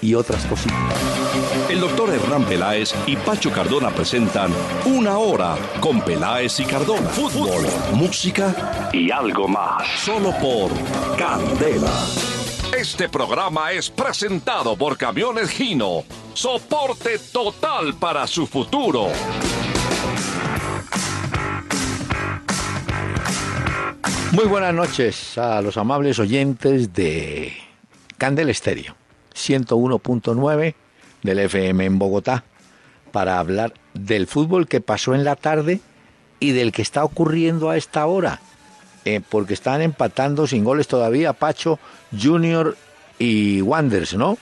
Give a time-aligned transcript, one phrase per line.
[0.00, 0.76] y otras cositas.
[1.68, 4.52] El doctor Hernán Peláez y Pacho Cardona presentan
[4.84, 7.08] Una Hora con Peláez y Cardona.
[7.10, 9.86] Fútbol, música y algo más.
[9.98, 10.70] Solo por
[11.16, 11.92] Candela.
[12.76, 16.04] Este programa es presentado por Camiones Gino.
[16.34, 19.08] Soporte total para su futuro.
[24.32, 27.52] Muy buenas noches a los amables oyentes de
[28.18, 29.05] Candela Estéreo
[29.36, 30.74] 101.9
[31.22, 32.44] del FM en Bogotá
[33.12, 35.80] para hablar del fútbol que pasó en la tarde
[36.40, 38.40] y del que está ocurriendo a esta hora.
[39.04, 41.78] Eh, porque están empatando sin goles todavía Pacho,
[42.20, 42.76] Junior
[43.18, 44.36] y Wanders, ¿no?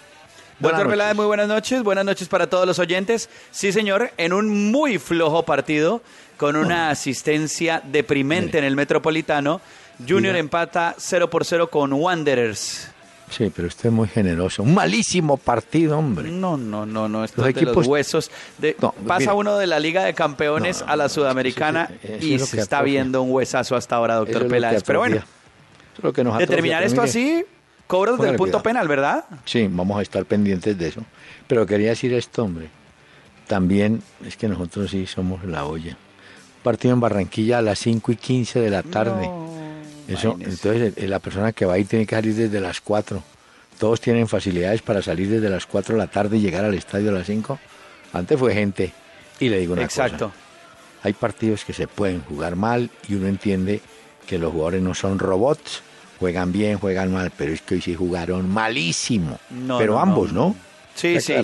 [0.59, 1.83] Doctor Peláez, muy buenas noches.
[1.83, 3.29] Buenas noches para todos los oyentes.
[3.51, 6.01] Sí, señor, en un muy flojo partido,
[6.39, 9.61] con una asistencia deprimente en el Metropolitano,
[10.09, 12.94] Junior empata 0 por 0 con Wanderers.
[13.31, 14.63] Sí, pero usted es muy generoso.
[14.63, 16.31] Un malísimo partido, hombre.
[16.31, 17.25] No, no, no, no.
[17.25, 18.31] Esto los de los huesos.
[18.59, 23.23] De, pasa uno de la Liga de Campeones a la Sudamericana y se está viendo
[23.23, 24.83] un huesazo hasta ahora, doctor Peláez.
[24.85, 25.23] Pero bueno,
[26.03, 27.45] lo que nos determinar esto así,
[27.87, 29.25] cobro desde el punto penal, ¿verdad?
[29.45, 31.03] Sí, vamos a estar pendientes de eso.
[31.47, 32.69] Pero quería decir esto, hombre.
[33.47, 35.97] También es que nosotros sí somos la olla.
[36.63, 39.29] Partido en Barranquilla a las 5 y 15 de la tarde.
[40.09, 43.23] Eso, entonces la persona que va ahí tiene que salir desde las 4.
[43.79, 47.11] Todos tienen facilidades para salir desde las 4 de la tarde y llegar al estadio
[47.11, 47.59] a las 5.
[48.13, 48.93] Antes fue gente.
[49.41, 50.33] Y le digo una Exacto.
[51.03, 53.81] Hay partidos que se pueden jugar mal y uno entiende
[54.27, 55.83] que los jugadores no son robots.
[56.19, 59.39] Juegan bien, juegan mal, pero es que hoy sí jugaron malísimo.
[59.79, 60.57] pero ambos, ¿no?
[60.95, 61.35] Sí, sí.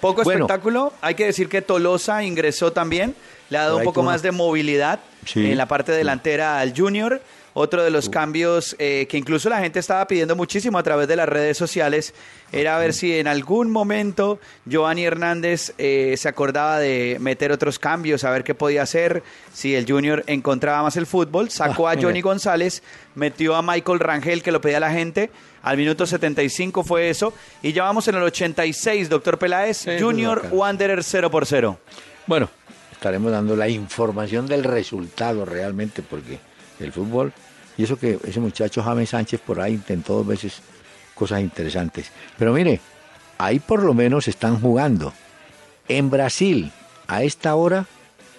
[0.00, 0.92] Poco espectáculo.
[1.02, 3.14] Hay que decir que Tolosa ingresó también.
[3.50, 5.00] Le ha dado un poco más de movilidad
[5.34, 7.20] en la parte delantera al Junior.
[7.62, 11.14] Otro de los cambios eh, que incluso la gente estaba pidiendo muchísimo a través de
[11.14, 12.14] las redes sociales
[12.52, 18.24] era ver si en algún momento Giovanni Hernández eh, se acordaba de meter otros cambios,
[18.24, 19.22] a ver qué podía hacer,
[19.52, 21.50] si el Junior encontraba más el fútbol.
[21.50, 22.82] Sacó a ah, Johnny González,
[23.14, 25.30] metió a Michael Rangel, que lo pedía la gente.
[25.62, 27.34] Al minuto 75 fue eso.
[27.60, 29.84] Y ya vamos en el 86, doctor Peláez.
[30.00, 31.78] Junior Wanderer 0 por 0.
[32.26, 32.48] Bueno,
[32.90, 36.38] estaremos dando la información del resultado realmente, porque
[36.80, 37.34] el fútbol.
[37.80, 40.60] Y eso que ese muchacho James Sánchez por ahí intentó dos veces
[41.14, 42.12] cosas interesantes.
[42.36, 42.78] Pero mire,
[43.38, 45.14] ahí por lo menos están jugando.
[45.88, 46.72] En Brasil,
[47.06, 47.86] a esta hora,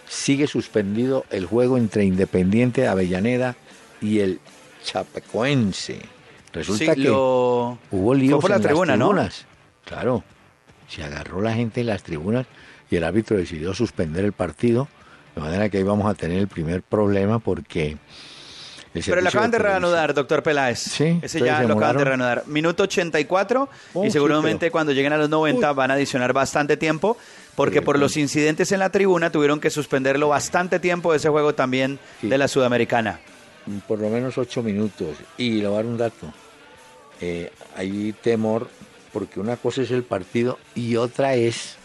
[0.08, 3.56] sigue suspendido el juego entre Independiente de Avellaneda
[4.00, 4.40] y el
[4.84, 6.04] Chapecoense.
[6.54, 9.46] Resulta que hubo líos en las tribunas.
[9.86, 10.24] Claro,
[10.88, 12.46] se agarró la gente en las tribunas
[12.92, 14.88] y el árbitro decidió suspender el partido.
[15.34, 17.98] De manera que ahí vamos a tener el primer problema porque
[18.94, 20.80] pero lo acaban de reanudar, doctor Peláez.
[20.80, 21.20] Sí.
[21.22, 22.44] Ese ya lo acaban de reanudar.
[22.48, 23.70] Minuto 84
[24.04, 27.18] y seguramente cuando lleguen a los 90 van a adicionar bastante tiempo
[27.56, 32.00] porque por los incidentes en la tribuna tuvieron que suspenderlo bastante tiempo ese juego también
[32.22, 33.20] de la Sudamericana.
[33.88, 35.18] Por lo menos ocho minutos.
[35.38, 36.34] Y le voy a dar un dato.
[37.20, 38.68] Eh, hay temor
[39.14, 41.76] porque una cosa es el partido y otra es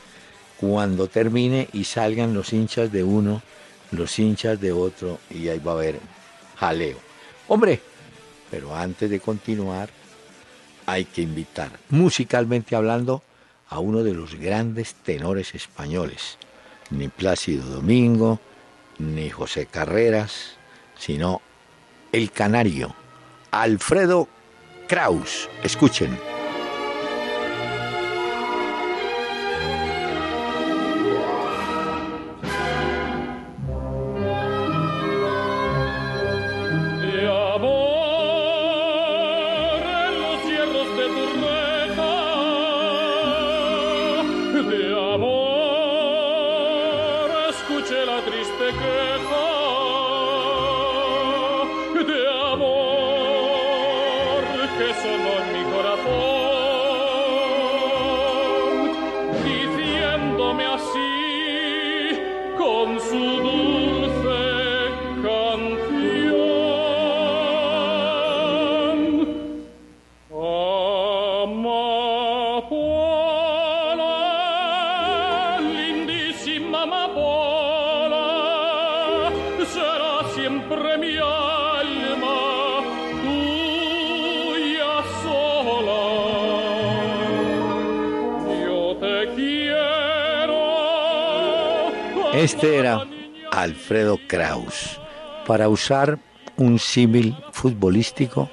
[0.59, 3.43] cuando termine y salgan los hinchas de uno,
[3.91, 6.01] los hinchas de otro y ahí va a haber
[6.57, 6.99] jaleo.
[7.49, 7.81] Hombre,
[8.51, 9.89] pero antes de continuar,
[10.87, 13.23] hay que invitar, musicalmente hablando,
[13.69, 16.39] a uno de los grandes tenores españoles,
[16.91, 18.41] ni Plácido Domingo,
[18.99, 20.57] ni José Carreras,
[20.97, 21.43] sino
[22.13, 22.95] el canario,
[23.51, 24.29] Alfredo
[24.87, 25.49] Kraus.
[25.65, 26.36] Escuchen.
[95.47, 96.19] Para usar
[96.57, 98.51] un símil futbolístico,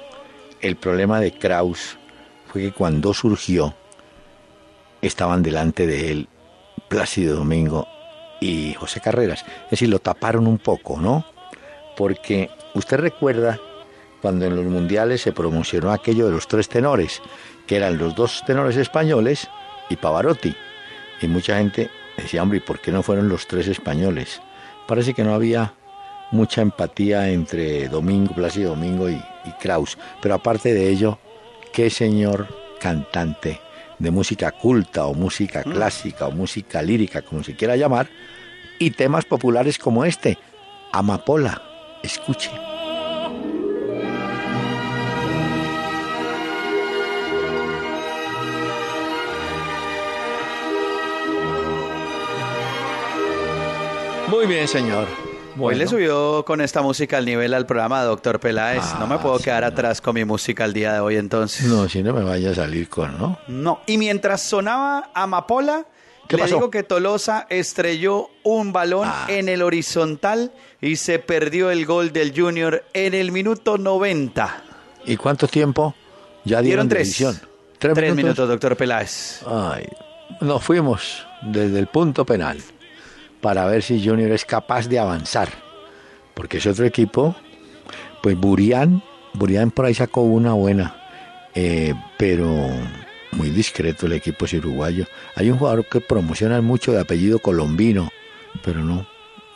[0.60, 1.98] el problema de Kraus
[2.46, 3.74] fue que cuando surgió,
[5.02, 6.28] estaban delante de él
[6.88, 7.88] Plácido Domingo
[8.40, 9.44] y José Carreras.
[9.64, 11.26] Es decir, lo taparon un poco, ¿no?
[11.96, 13.58] Porque usted recuerda
[14.22, 17.20] cuando en los mundiales se promocionó aquello de los tres tenores,
[17.66, 19.48] que eran los dos tenores españoles
[19.90, 20.54] y Pavarotti.
[21.20, 24.40] Y mucha gente decía, hombre, ¿y por qué no fueron los tres españoles?
[24.86, 25.74] Parece que no había
[26.30, 29.98] mucha empatía entre Domingo, Plácido Domingo y, y Kraus.
[30.20, 31.18] Pero aparte de ello,
[31.72, 32.48] qué señor
[32.80, 33.60] cantante
[33.98, 35.72] de música culta o música mm.
[35.72, 38.08] clásica o música lírica, como se quiera llamar,
[38.78, 40.38] y temas populares como este,
[40.92, 41.62] Amapola.
[42.02, 42.50] Escuche.
[54.28, 55.06] Muy bien, señor.
[55.58, 58.82] Hoy le subió con esta música al nivel al programa, doctor Peláez.
[58.98, 61.66] no me puedo ah, quedar atrás con mi música el día de hoy, entonces.
[61.66, 63.38] No, si no me vaya a salir con, ¿no?
[63.46, 63.80] No.
[63.86, 65.86] Y mientras sonaba Amapola,
[66.28, 69.26] le digo que Tolosa estrelló un balón ah.
[69.28, 74.62] en el horizontal y se perdió el gol del Junior en el minuto 90.
[75.06, 75.94] ¿Y cuánto tiempo?
[76.44, 77.24] Ya dieron, tres.
[77.78, 78.48] ¿Tres, minutos?
[78.48, 79.40] doctor Peláez.
[79.46, 79.86] Ay,
[80.40, 82.58] nos fuimos desde el punto penal
[83.44, 85.50] para ver si Junior es capaz de avanzar.
[86.32, 87.36] Porque es otro equipo,
[88.22, 89.02] pues Burián,
[89.34, 90.96] Burián por ahí sacó una buena,
[91.54, 92.46] eh, pero
[93.32, 95.04] muy discreto el equipo es uruguayo.
[95.36, 98.08] Hay un jugador que promociona mucho de apellido colombino,
[98.64, 99.06] pero no,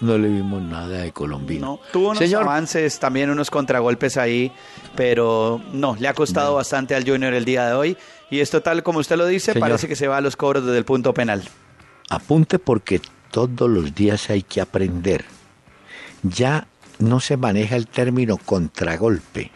[0.01, 1.81] no le vimos nada de colombino.
[1.91, 4.53] tuvo unos avances, también unos contragolpes ahí,
[4.97, 7.97] pero no, le ha costado bastante al Junior el día de hoy.
[8.29, 10.77] Y esto tal como usted lo dice, parece que se va a los cobros desde
[10.77, 11.43] el punto penal.
[12.11, 15.25] Apunte porque todos los días hay que aprender.
[16.23, 16.67] Ya
[16.99, 19.51] no se maneja el término contragolpe,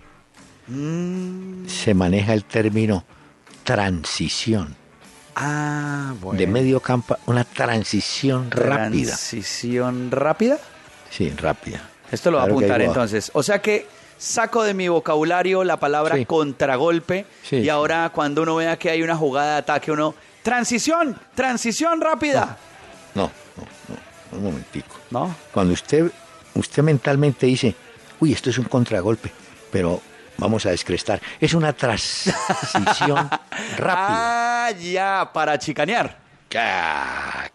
[0.68, 1.66] mm.
[1.66, 3.04] se maneja el término
[3.64, 4.76] transición.
[5.34, 6.38] Ah, bueno.
[6.38, 9.08] De medio campo, una transición rápida.
[9.08, 10.58] ¿Transición rápida?
[11.10, 11.88] Sí, rápida.
[12.10, 13.30] Esto lo va a apuntar entonces.
[13.34, 13.86] O sea que
[14.18, 19.16] saco de mi vocabulario la palabra contragolpe y ahora cuando uno vea que hay una
[19.16, 22.58] jugada de ataque, uno, transición, transición rápida.
[23.14, 23.41] no
[24.32, 24.96] un momentico.
[25.10, 25.34] ¿No?
[25.52, 26.10] Cuando usted,
[26.54, 27.74] usted mentalmente dice,
[28.20, 29.30] uy, esto es un contragolpe,
[29.70, 30.00] pero
[30.38, 31.20] vamos a descrestar.
[31.40, 33.28] Es una transición
[33.76, 34.66] rápida.
[34.66, 36.22] Ah, ya, para chicanear.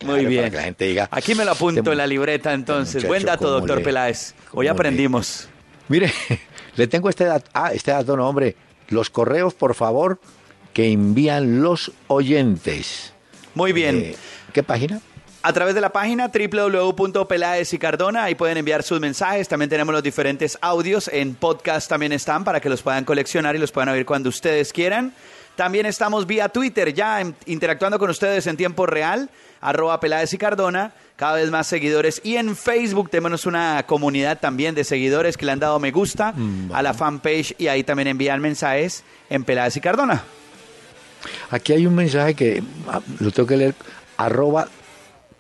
[0.04, 0.42] Muy bien.
[0.42, 3.06] Para que la gente diga, Aquí me lo apunto este en la libreta entonces.
[3.06, 4.34] Buen dato, doctor Peláez.
[4.54, 5.48] Hoy aprendimos.
[5.88, 6.12] Mire,
[6.76, 7.50] le tengo este dato.
[7.54, 8.56] Ah, este dato no, hombre.
[8.90, 10.20] Los correos, por favor,
[10.74, 13.14] que envían los oyentes.
[13.54, 13.98] Muy bien.
[13.98, 14.16] Eh,
[14.54, 15.02] ¿Qué página?
[15.48, 18.26] A través de la página www.pelaes y Cardona.
[18.26, 19.48] Ahí pueden enviar sus mensajes.
[19.48, 21.08] También tenemos los diferentes audios.
[21.08, 24.74] En podcast también están para que los puedan coleccionar y los puedan oír cuando ustedes
[24.74, 25.14] quieran.
[25.56, 29.30] También estamos vía Twitter ya interactuando con ustedes en tiempo real.
[29.62, 30.92] Arroba Peláez y Cardona.
[31.16, 32.20] Cada vez más seguidores.
[32.26, 36.34] Y en Facebook tenemos una comunidad también de seguidores que le han dado me gusta
[36.34, 40.26] mm, a la fanpage y ahí también envían mensajes en Peláez y Cardona.
[41.52, 43.76] Aquí hay un mensaje que ah, lo tengo que leer.
[44.18, 44.68] Arroba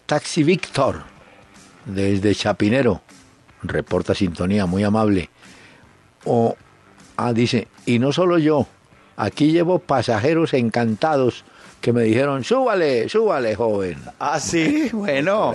[0.07, 1.03] Taxi Víctor,
[1.85, 3.01] desde Chapinero,
[3.61, 5.29] reporta sintonía, muy amable.
[6.23, 6.55] O,
[7.17, 8.67] ah, dice, y no solo yo,
[9.17, 11.43] aquí llevo pasajeros encantados
[11.81, 13.97] que me dijeron, súbale, súbale, joven.
[14.17, 15.53] Ah, sí, bueno.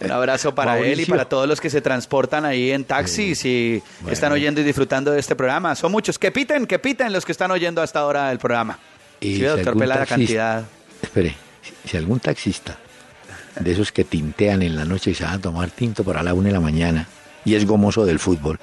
[0.00, 3.82] Un abrazo para él y para todos los que se transportan ahí en taxis y
[4.08, 5.74] están oyendo y disfrutando de este programa.
[5.74, 6.18] Son muchos.
[6.18, 8.78] Que piten, que piten los que están oyendo hasta ahora el programa.
[9.20, 10.64] Y doctor la cantidad.
[11.02, 11.34] Espere,
[11.84, 12.78] si algún taxista
[13.58, 16.34] de esos que tintean en la noche y se van a tomar tinto para la
[16.34, 17.08] una de la mañana
[17.44, 18.58] y es gomoso del fútbol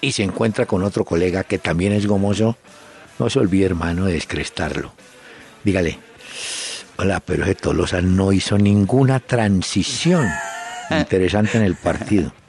[0.00, 2.56] y se encuentra con otro colega que también es gomoso,
[3.18, 4.92] no se olvide, hermano, de descrestarlo.
[5.64, 5.98] Dígale,
[6.96, 10.28] hola, pero ese Tolosa no hizo ninguna transición
[10.90, 12.32] interesante en el partido.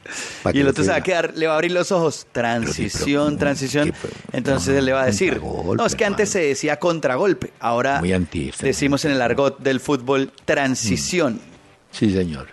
[0.54, 3.94] Y el otro se va a quedar, le va a abrir los ojos, transición, transición.
[4.32, 8.02] Entonces él le va a decir, no, es que antes se decía contragolpe, ahora
[8.60, 11.40] decimos en el argot del fútbol transición.
[11.92, 12.48] Sí, señor.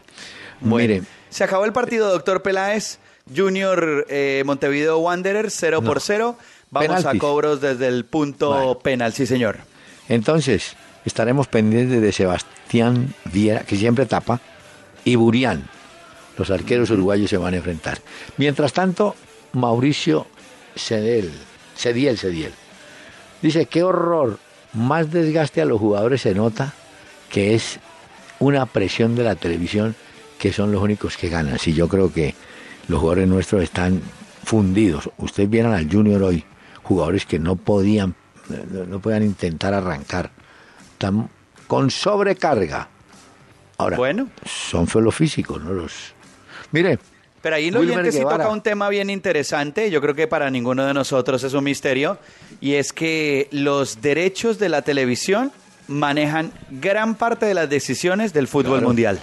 [0.60, 1.02] Mire.
[1.30, 2.98] Se acabó el partido, doctor Peláez.
[3.34, 6.36] Junior eh, Montevideo Wanderer, 0 por 0.
[6.70, 9.58] Vamos a cobros desde el punto penal, sí, señor.
[10.08, 14.40] Entonces, estaremos pendientes de Sebastián Viera, que siempre tapa,
[15.04, 15.68] y Burián.
[16.38, 17.98] Los arqueros uruguayos se van a enfrentar.
[18.36, 19.16] Mientras tanto,
[19.52, 20.26] Mauricio
[20.76, 21.32] Cediel,
[21.76, 22.52] Cediel, Cediel.
[23.42, 24.38] Dice, qué horror,
[24.72, 26.74] más desgaste a los jugadores se nota
[27.30, 27.80] que es
[28.40, 29.94] una presión de la televisión
[30.38, 31.58] que son los únicos que ganan.
[31.58, 32.34] Si yo creo que
[32.88, 34.00] los jugadores nuestros están
[34.44, 35.10] fundidos.
[35.18, 36.44] Ustedes vieron al Junior hoy,
[36.82, 38.14] jugadores que no podían,
[38.88, 40.30] no podían intentar arrancar.
[40.92, 41.28] Están
[41.66, 42.88] con sobrecarga.
[43.78, 44.28] Ahora, bueno.
[44.44, 45.72] son solo físicos, ¿no?
[45.72, 46.14] Los...
[46.72, 46.98] Mire.
[47.42, 50.84] Pero ahí lo oyente sí toca un tema bien interesante, yo creo que para ninguno
[50.84, 52.18] de nosotros es un misterio,
[52.60, 55.52] y es que los derechos de la televisión
[55.88, 59.22] manejan gran parte de las decisiones del fútbol mundial.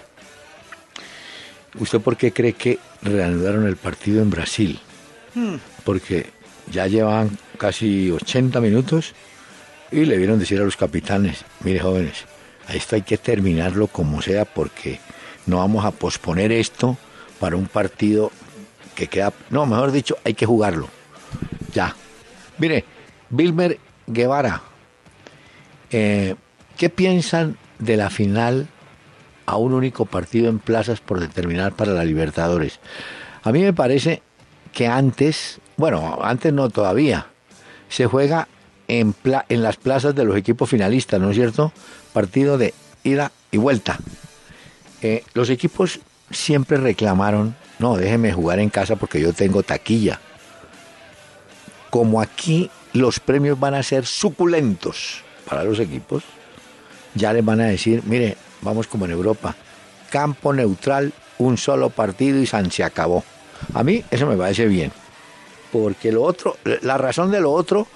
[1.79, 4.79] ¿Usted por qué cree que reanudaron el partido en Brasil?
[5.33, 5.55] Hmm.
[5.83, 6.27] Porque
[6.71, 9.13] ya llevan casi 80 minutos
[9.91, 12.25] y le vieron decir a los capitanes, mire jóvenes,
[12.67, 14.99] a esto hay que terminarlo como sea porque
[15.45, 16.97] no vamos a posponer esto
[17.39, 18.31] para un partido
[18.95, 19.33] que queda...
[19.49, 20.87] No, mejor dicho, hay que jugarlo.
[21.73, 21.95] Ya.
[22.57, 22.85] Mire,
[23.31, 24.61] Wilmer Guevara,
[25.91, 26.35] eh,
[26.77, 28.67] ¿qué piensan de la final
[29.45, 32.79] a un único partido en plazas por determinar para la Libertadores?
[33.43, 34.21] A mí me parece
[34.71, 37.27] que antes, bueno, antes no todavía,
[37.89, 38.47] se juega
[38.87, 39.15] en,
[39.49, 41.71] las plazas de los equipos finalistas, ¿no es cierto?
[42.11, 43.99] Partido de ida y vuelta.
[45.01, 45.99] Eh, los equipos
[46.31, 50.19] siempre reclamaron, no, déjeme jugar en casa porque yo tengo taquilla.
[51.89, 56.23] Como aquí los premios van a ser suculentos para los equipos,
[57.15, 59.55] ya les van a decir, mire, vamos como en Europa,
[60.09, 63.23] campo neutral, un solo partido y San se acabó.
[63.73, 64.91] A mí eso me parece bien,
[65.71, 67.87] porque lo otro, la razón de lo otro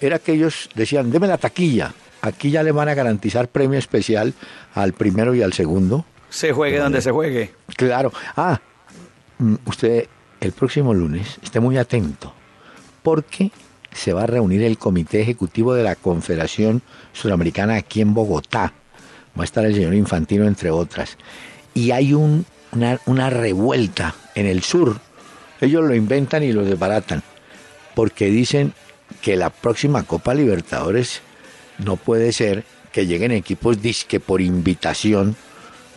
[0.00, 4.34] era que ellos decían, deme la taquilla, aquí ya le van a garantizar premio especial
[4.74, 6.04] al primero y al segundo.
[6.30, 7.52] Se juegue donde se juegue.
[7.76, 8.12] Claro.
[8.36, 8.60] Ah,
[9.38, 10.08] mm, usted
[10.40, 12.32] el próximo lunes esté muy atento,
[13.02, 13.50] porque
[13.92, 18.72] se va a reunir el Comité Ejecutivo de la Confederación Sudamericana aquí en Bogotá.
[19.38, 21.16] Va a estar el señor Infantino, entre otras.
[21.74, 22.44] Y hay un,
[23.06, 24.98] una, revuelta en el sur.
[25.60, 27.22] Ellos lo inventan y lo desbaratan,
[27.94, 28.72] porque dicen
[29.20, 31.20] que la próxima Copa Libertadores
[31.78, 35.36] no puede ser que lleguen equipos disque por invitación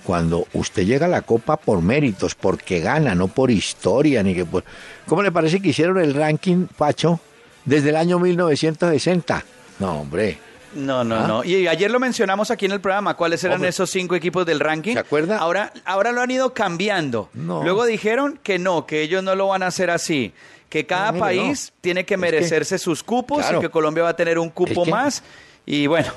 [0.04, 4.64] cuando usted llega a la Copa por méritos, porque gana, no por historia, ni por...
[5.08, 7.22] ¿Cómo le parece que hicieron el ranking, Pacho,
[7.64, 9.46] desde el año 1960?
[9.80, 10.38] No, hombre.
[10.76, 11.28] No, no, ¿Ah?
[11.28, 11.44] no.
[11.44, 14.94] Y ayer lo mencionamos aquí en el programa, cuáles eran esos cinco equipos del ranking.
[14.94, 15.38] ¿Se acuerda?
[15.38, 17.30] Ahora, ahora lo han ido cambiando.
[17.34, 20.34] Luego dijeron que no, que ellos no lo van a hacer así
[20.74, 24.50] que cada país tiene que merecerse sus cupos y que Colombia va a tener un
[24.50, 25.22] cupo más.
[25.68, 26.12] Y bueno.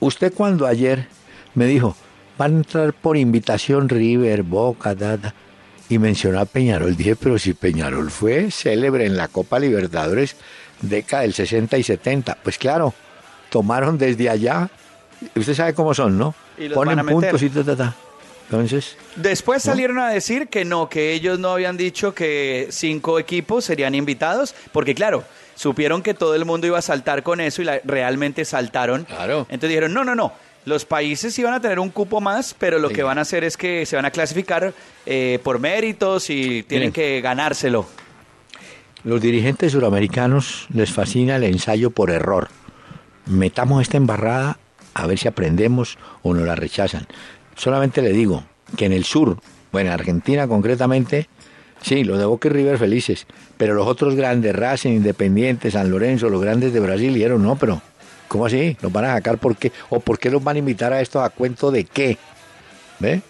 [0.00, 1.08] Usted cuando ayer
[1.54, 1.94] me dijo,
[2.38, 5.34] van a entrar por invitación River, Boca, Dada,
[5.90, 6.96] y mencionó a Peñarol.
[6.96, 10.36] Dije, pero si Peñarol fue célebre en la Copa Libertadores
[10.80, 12.94] década del 60 y 70, pues claro,
[13.56, 14.68] tomaron desde allá,
[15.34, 16.34] usted sabe cómo son, ¿no?
[16.74, 17.94] Ponen puntos y ta,
[18.50, 18.98] entonces.
[19.16, 23.94] Después salieron a decir que no, que ellos no habían dicho que cinco equipos serían
[23.94, 28.44] invitados, porque claro, supieron que todo el mundo iba a saltar con eso y realmente
[28.44, 29.04] saltaron.
[29.04, 29.46] Claro.
[29.48, 30.34] Entonces dijeron, no, no, no.
[30.66, 33.56] Los países iban a tener un cupo más, pero lo que van a hacer es
[33.56, 34.74] que se van a clasificar
[35.06, 37.86] eh, por méritos y tienen que ganárselo.
[39.02, 42.48] Los dirigentes suramericanos les fascina el ensayo por error.
[43.26, 44.58] Metamos esta embarrada
[44.94, 47.06] a ver si aprendemos o nos la rechazan.
[47.56, 48.44] Solamente le digo
[48.76, 49.38] que en el sur,
[49.72, 51.28] bueno, en Argentina concretamente,
[51.82, 56.28] sí, los de Boca y River felices, pero los otros grandes, Racing, Independiente, San Lorenzo,
[56.28, 57.82] los grandes de Brasil, dijeron, no, pero,
[58.28, 58.76] ¿cómo así?
[58.80, 59.72] ¿Los van a sacar por qué?
[59.90, 62.18] ¿O por qué los van a invitar a esto a cuento de qué?
[63.00, 63.22] ¿Ve?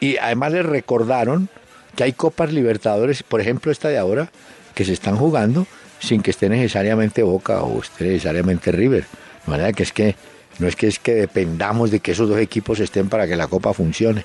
[0.00, 1.48] Y además les recordaron
[1.94, 4.30] que hay Copas Libertadores, por ejemplo esta de ahora,
[4.74, 5.66] que se están jugando
[5.98, 9.06] sin que esté necesariamente Boca o esté necesariamente River.
[9.46, 10.16] De manera que es que
[10.58, 13.46] no es que es que dependamos de que esos dos equipos estén para que la
[13.46, 14.24] Copa funcione.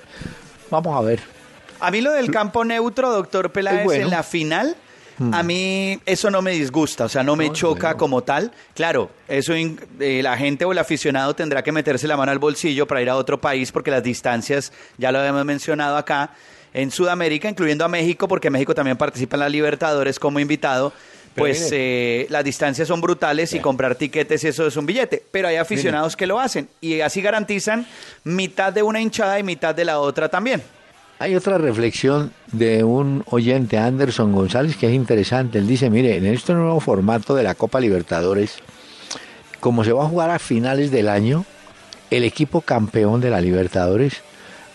[0.69, 1.19] Vamos a ver.
[1.79, 4.75] A mí lo del campo neutro, doctor Peláez, en la final,
[5.19, 5.45] a hmm.
[5.45, 8.51] mí eso no me disgusta, o sea, no me choca como tal.
[8.75, 12.87] Claro, eso eh, la gente o el aficionado tendrá que meterse la mano al bolsillo
[12.87, 16.31] para ir a otro país porque las distancias, ya lo habíamos mencionado acá,
[16.73, 20.93] en Sudamérica, incluyendo a México, porque México también participa en la Libertadores como invitado
[21.35, 25.23] pues eh, las distancias son brutales y comprar tiquetes y eso es un billete.
[25.31, 27.85] Pero hay aficionados que lo hacen y así garantizan
[28.23, 30.61] mitad de una hinchada y mitad de la otra también.
[31.19, 35.59] Hay otra reflexión de un oyente, Anderson González, que es interesante.
[35.59, 38.55] Él dice, mire, en este nuevo formato de la Copa Libertadores,
[39.59, 41.45] como se va a jugar a finales del año,
[42.09, 44.23] el equipo campeón de la Libertadores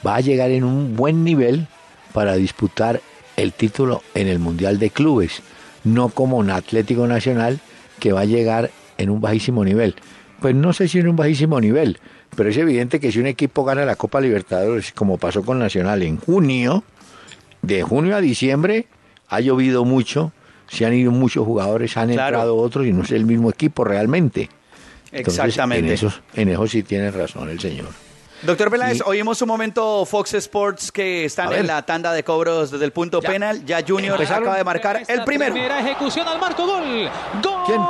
[0.06, 1.66] va a llegar en un buen nivel
[2.12, 3.00] para disputar
[3.36, 5.42] el título en el Mundial de Clubes
[5.86, 7.60] no como un Atlético Nacional
[8.00, 9.94] que va a llegar en un bajísimo nivel.
[10.40, 11.98] Pues no sé si en un bajísimo nivel,
[12.34, 16.02] pero es evidente que si un equipo gana la Copa Libertadores, como pasó con Nacional
[16.02, 16.84] en junio,
[17.62, 18.86] de junio a diciembre
[19.28, 20.32] ha llovido mucho,
[20.68, 24.50] se han ido muchos jugadores, han entrado otros y no es el mismo equipo realmente.
[25.12, 25.86] Exactamente.
[25.86, 28.05] En eso, en eso sí tiene razón el señor.
[28.46, 32.84] Doctor Peláez, oímos un momento Fox Sports que están en la tanda de cobros desde
[32.84, 33.64] el punto penal.
[33.66, 35.52] Ya Junior acaba de marcar el primero.
[35.52, 37.10] Primera ejecución al marco gol.
[37.42, 37.62] Gol.
[37.66, 37.80] ¿Quién?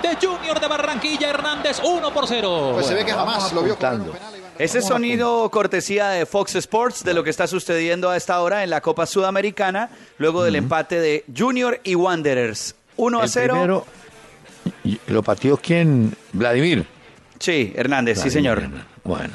[0.00, 2.70] de Junior de Barranquilla Hernández, 1 por 0.
[2.74, 3.76] Pues se ve que jamás lo vio
[4.58, 8.70] Ese sonido cortesía de Fox Sports de lo que está sucediendo a esta hora en
[8.70, 12.74] la Copa Sudamericana, luego del empate de Junior y Wanderers.
[12.96, 13.52] 1 a 0.
[13.52, 13.86] Primero,
[15.08, 16.16] ¿Lo pateó quién?
[16.32, 16.86] Vladimir.
[17.44, 18.62] Sí, Hernández, sí señor.
[19.04, 19.34] Bueno.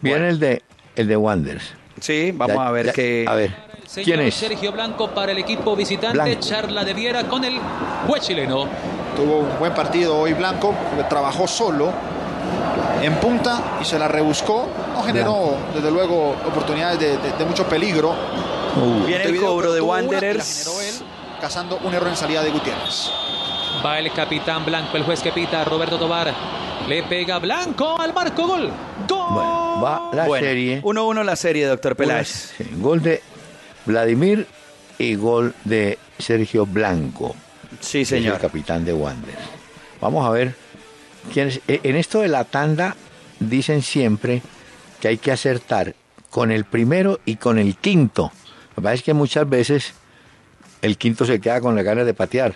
[0.00, 0.62] Viene el de
[0.96, 1.74] el de Wanderers.
[2.00, 3.24] Sí, vamos a ver qué.
[3.28, 3.54] A ver.
[4.02, 4.34] ¿Quién es?
[4.34, 6.40] Sergio Blanco para el equipo visitante.
[6.40, 7.60] Charla de Viera con el
[8.08, 8.66] juez chileno.
[9.14, 10.74] Tuvo un buen partido hoy Blanco,
[11.08, 11.92] trabajó solo
[13.00, 14.68] en punta y se la rebuscó.
[14.92, 18.12] No generó, desde luego, oportunidades de, mucho peligro.
[18.74, 19.06] Uh.
[19.06, 20.66] Viene el cobro de Wanderers.
[20.66, 20.94] Él,
[21.40, 23.08] cazando un error en salida de Gutiérrez.
[23.84, 26.34] Va el capitán Blanco, el juez que pita, Roberto Tobar.
[26.88, 28.70] Le pega Blanco al marco, gol.
[29.08, 29.34] Gol.
[29.34, 30.82] Bueno, va la serie.
[30.82, 32.54] 1-1 la serie, doctor Peláez.
[32.76, 33.20] gol de
[33.84, 34.46] Vladimir
[34.98, 37.34] y gol de Sergio Blanco.
[37.80, 38.34] Sí, señor.
[38.34, 39.34] el capitán de Wander.
[40.00, 40.54] Vamos a ver
[41.32, 41.60] quién es.
[41.66, 42.96] E, en esto de la tanda
[43.40, 44.42] dicen siempre
[45.00, 45.94] que hay que acertar
[46.30, 48.30] con el primero y con el quinto.
[48.70, 49.94] Lo que pasa es que muchas veces
[50.82, 52.54] el quinto se queda con la ganas de patear.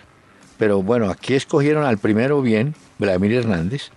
[0.58, 3.90] Pero bueno, aquí escogieron al primero bien, Vladimir Hernández.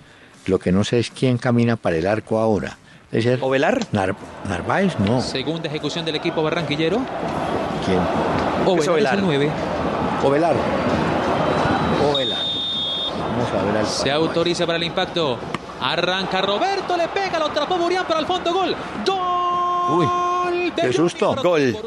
[0.46, 2.78] Lo que no sé es quién camina para el arco ahora.
[3.12, 3.80] ¿Es ser ¿Ovelar?
[3.92, 5.22] Narváez, no.
[5.22, 7.00] Segunda ejecución del equipo barranquillero.
[7.86, 8.00] ¿Quién?
[8.66, 9.52] Ovelar, el 9.
[10.24, 10.56] Ovelar.
[12.12, 12.40] Ovelar.
[13.20, 13.86] Vamos a ver al...
[13.86, 15.38] Se autoriza para el impacto.
[15.80, 18.76] Arranca Roberto, le pega, lo atrapó Burián para el fondo, gol.
[19.06, 20.08] ¡Gol!
[20.48, 21.36] Uy, qué susto.
[21.36, 21.78] Gol.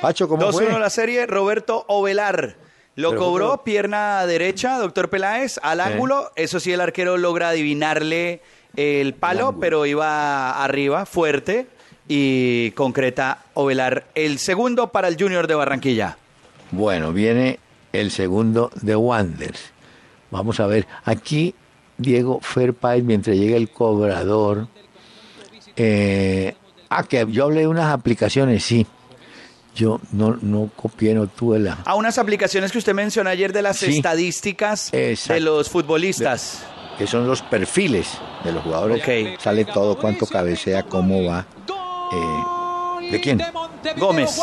[0.00, 2.56] Pacho, ¿cómo 2-1 la serie, Roberto Ovelar.
[2.96, 6.32] Lo cobró pierna derecha, doctor Peláez, al ángulo.
[6.34, 8.40] Eso sí, el arquero logra adivinarle
[8.74, 11.66] el palo, pero iba arriba, fuerte,
[12.08, 14.06] y concreta Ovelar.
[14.14, 16.16] El segundo para el Junior de Barranquilla.
[16.70, 17.60] Bueno, viene
[17.92, 19.72] el segundo de Wanders.
[20.30, 21.54] Vamos a ver, aquí
[21.98, 24.68] Diego Ferpáez, mientras llega el cobrador.
[25.76, 26.54] Eh,
[26.88, 28.86] ah, que yo hablé de unas aplicaciones, sí.
[29.76, 31.78] Yo no, no copié, no tuve la...
[31.84, 36.64] A unas aplicaciones que usted mencionó ayer de las estadísticas de los futbolistas.
[36.96, 38.08] que son los perfiles
[38.42, 39.02] de los jugadores.
[39.02, 39.36] Okay.
[39.38, 41.46] Sale todo, cuánto cabecea, cómo va.
[42.12, 42.55] Eh,
[43.10, 43.40] ¿De quién?
[43.96, 44.36] Gómez.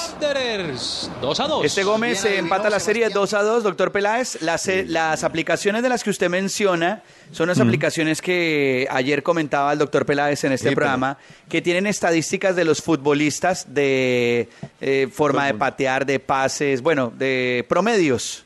[1.21, 1.65] 2 a 2.
[1.65, 4.41] Este Gómez se empata la serie 2 a 2, doctor Peláez.
[4.41, 9.73] Las, eh, las aplicaciones de las que usted menciona son las aplicaciones que ayer comentaba
[9.73, 11.17] el doctor Peláez en este programa,
[11.49, 14.49] que tienen estadísticas de los futbolistas de
[14.81, 18.45] eh, forma de patear, de pases, bueno, de promedios.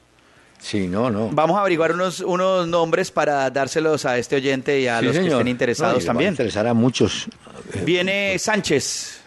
[0.60, 1.30] Sí, no, no.
[1.32, 5.28] Vamos a averiguar unos, unos nombres para dárselos a este oyente y a los que
[5.28, 6.30] estén interesados también.
[6.30, 7.28] Va a interesar a muchos.
[7.84, 9.22] Viene Sánchez.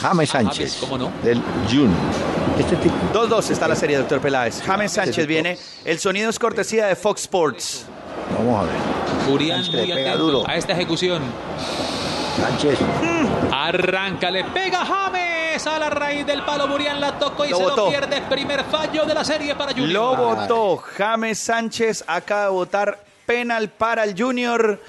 [0.00, 0.76] James Sánchez.
[0.80, 1.12] ¿cómo no?
[1.22, 1.94] Del Jun.
[2.58, 2.94] Este tipo.
[3.12, 4.62] 2-2 está la serie, doctor Peláez.
[4.62, 5.58] James Sánchez viene.
[5.84, 7.86] El sonido es cortesía de Fox Sports.
[8.36, 9.32] Vamos a ver.
[9.32, 11.22] Urián muy atento a esta ejecución.
[12.36, 12.78] Sánchez.
[13.52, 16.68] Arranca, le pega James a la raíz del palo.
[16.68, 17.76] Burián la tocó y Lo se botó.
[17.84, 18.22] lo pierde.
[18.22, 19.90] Primer fallo de la serie para Junior.
[19.90, 22.04] Lo votó James Sánchez.
[22.06, 24.80] Acaba de votar penal para el Junior.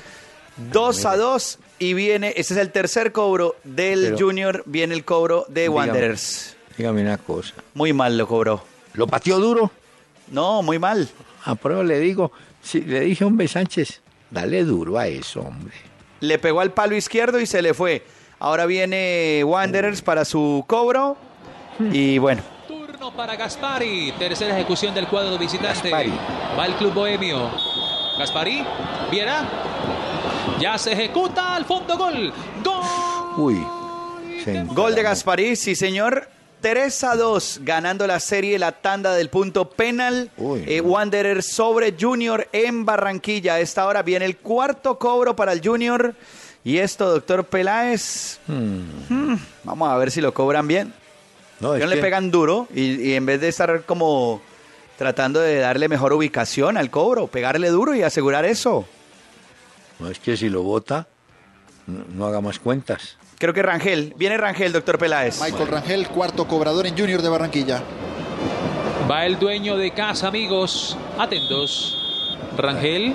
[0.58, 1.60] 2 a 2.
[1.80, 4.64] Y viene, ese es el tercer cobro del Pero- Junior.
[4.66, 5.76] Viene el cobro de Dígame.
[5.78, 6.56] Wanderers.
[6.78, 7.54] Dígame una cosa.
[7.74, 8.64] Muy mal lo cobró.
[8.94, 9.72] ¿Lo pateó duro?
[10.32, 11.08] No, muy mal.
[11.44, 12.32] A prueba le digo,
[12.64, 15.74] si le dije hombre Sánchez, dale duro a eso, hombre.
[16.22, 18.04] Le pegó al palo izquierdo y se le fue.
[18.40, 21.18] Ahora viene Wanderers para su cobro.
[21.92, 24.14] Y bueno, Turno para Gaspari.
[24.18, 25.90] Tercera ejecución del cuadro visitante.
[25.90, 26.14] Gaspari.
[26.58, 27.52] Va el club bohemio.
[28.18, 28.64] Gaspari.
[29.12, 29.46] Viera.
[30.60, 32.34] Ya se ejecuta al fondo gol.
[32.64, 32.84] Gol.
[33.38, 33.66] Uy.
[34.74, 35.02] Gol de.
[35.04, 36.30] Gasparí, sí señor.
[36.62, 40.32] 3 a 2, ganando la serie, la tanda del punto penal.
[40.38, 40.82] Uy, Eh.
[40.82, 43.56] Wanderer sobre Junior en Barranquilla.
[43.56, 46.16] A esta hora viene el cuarto cobro para el Junior.
[46.64, 50.92] Y esto, doctor Peláez, hmm, vamos a ver si lo cobran bien.
[51.60, 54.42] No, es no le que- pegan duro y, y en vez de estar como
[54.98, 58.88] tratando de darle mejor ubicación al cobro, pegarle duro y asegurar eso.
[60.00, 61.08] No es que si lo vota,
[61.88, 63.18] no, no haga más cuentas.
[63.38, 65.42] Creo que Rangel, viene Rangel, doctor Peláez.
[65.42, 67.82] Michael Rangel, cuarto cobrador en Junior de Barranquilla.
[69.10, 70.98] Va el dueño de casa, amigos.
[71.18, 71.98] Atentos.
[72.58, 73.14] Rangel.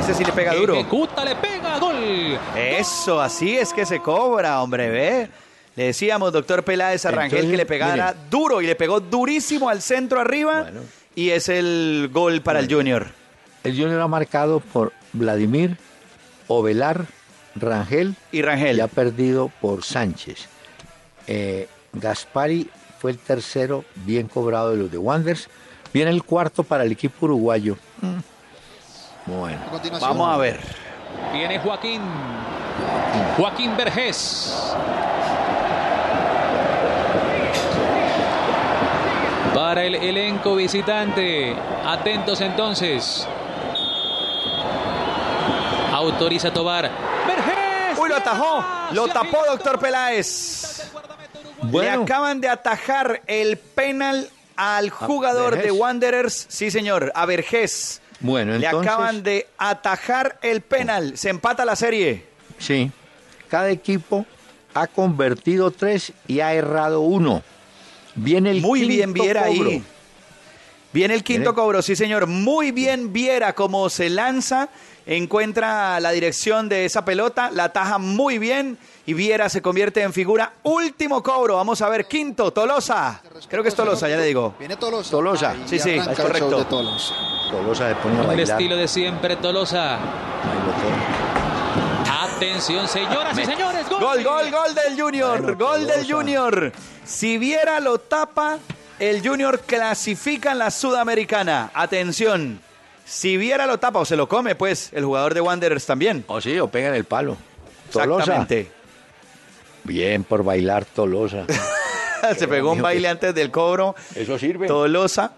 [0.00, 0.74] Ese sí le pega duro.
[0.74, 2.38] Ejecuta, le pega, gol.
[2.56, 5.28] Eso, así es que se cobra, hombre, ve.
[5.76, 8.26] Le decíamos, doctor Peláez a Rangel, Entonces, que le pegara mire.
[8.30, 10.62] duro y le pegó durísimo al centro arriba.
[10.62, 10.80] Bueno.
[11.18, 13.08] Y es el gol para el Junior.
[13.64, 15.76] El Junior ha marcado por Vladimir,
[16.46, 17.06] Ovelar,
[17.56, 18.76] Rangel Y Rangel.
[18.76, 20.46] y ha perdido por Sánchez.
[21.26, 25.48] Eh, Gaspari fue el tercero bien cobrado de los de Wanderers.
[25.92, 27.76] Viene el cuarto para el equipo uruguayo.
[28.00, 28.18] Mm.
[29.26, 29.58] Bueno,
[29.94, 30.60] A Vamos a ver.
[31.32, 32.00] Viene Joaquín.
[33.36, 34.72] Joaquín Vergés.
[39.58, 41.52] Para el elenco visitante.
[41.84, 43.26] Atentos entonces.
[45.92, 46.88] Autoriza Tobar.
[47.26, 47.98] Vergés.
[47.98, 48.64] Uy, lo atajó.
[48.92, 50.88] Lo tapó, doctor Peláez.
[51.64, 52.02] Le Bueno.
[52.04, 55.72] acaban de atajar el penal al jugador de.
[55.72, 56.46] Wanderers.
[56.48, 58.00] Sí, señor, a Vergés.
[58.20, 61.18] bueno Le entonces, acaban de atajar el penal.
[61.18, 62.24] Se empata la serie.
[62.60, 62.92] sí,
[63.48, 64.24] cada equipo
[64.72, 67.42] ha convertido tres y ha errado uno.
[68.20, 69.70] Viene el Muy bien quinto Viera cobro.
[69.70, 69.82] ahí.
[70.92, 72.26] Viene el quinto Viene- cobro, sí señor.
[72.26, 74.68] Muy bien Viera como se lanza,
[75.06, 80.12] encuentra la dirección de esa pelota, la ataja muy bien y Viera se convierte en
[80.12, 80.52] figura.
[80.62, 83.22] Último cobro, vamos a ver, quinto, Tolosa.
[83.48, 84.54] Creo que es Tolosa, ya le digo.
[84.58, 85.10] Viene Tolosa.
[85.10, 85.50] Tolosa.
[85.50, 86.58] Ahí Sí, sí, es correcto.
[86.58, 87.14] de Tolosa.
[87.50, 89.98] Tolosa pone a el estilo de siempre, Tolosa.
[90.44, 91.07] bailoteo.
[92.38, 93.88] Atención, señoras y señores.
[93.88, 96.06] Gol, gol, gol del Junior, Bueno, gol del.
[96.08, 96.72] Junior.
[97.04, 98.58] Si Viera lo tapa,
[99.00, 101.72] el Junior clasifica en la Sudamericana.
[101.74, 102.60] Atención.
[103.04, 106.22] Si Viera lo tapa o se lo come, pues el jugador de Wanderers también.
[106.28, 107.36] O sí, o pega en el palo.
[107.90, 108.20] Tolosa.
[108.22, 108.70] Exactamente.
[109.82, 111.44] Bien por bailar Tolosa.
[112.38, 113.96] Se pegó un baile que- antes del cobro.
[114.14, 114.68] Eso sirve.
[114.68, 115.32] Tolosa.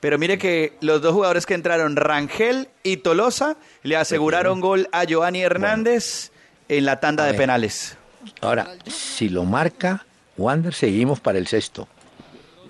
[0.00, 5.04] Pero mire que los dos jugadores que entraron, Rangel y Tolosa, le aseguraron gol a
[5.04, 6.30] Giovanni Hernández
[6.68, 7.96] en la tanda de penales.
[8.40, 10.04] Ahora, si lo marca
[10.36, 11.88] Wander, seguimos para el sexto.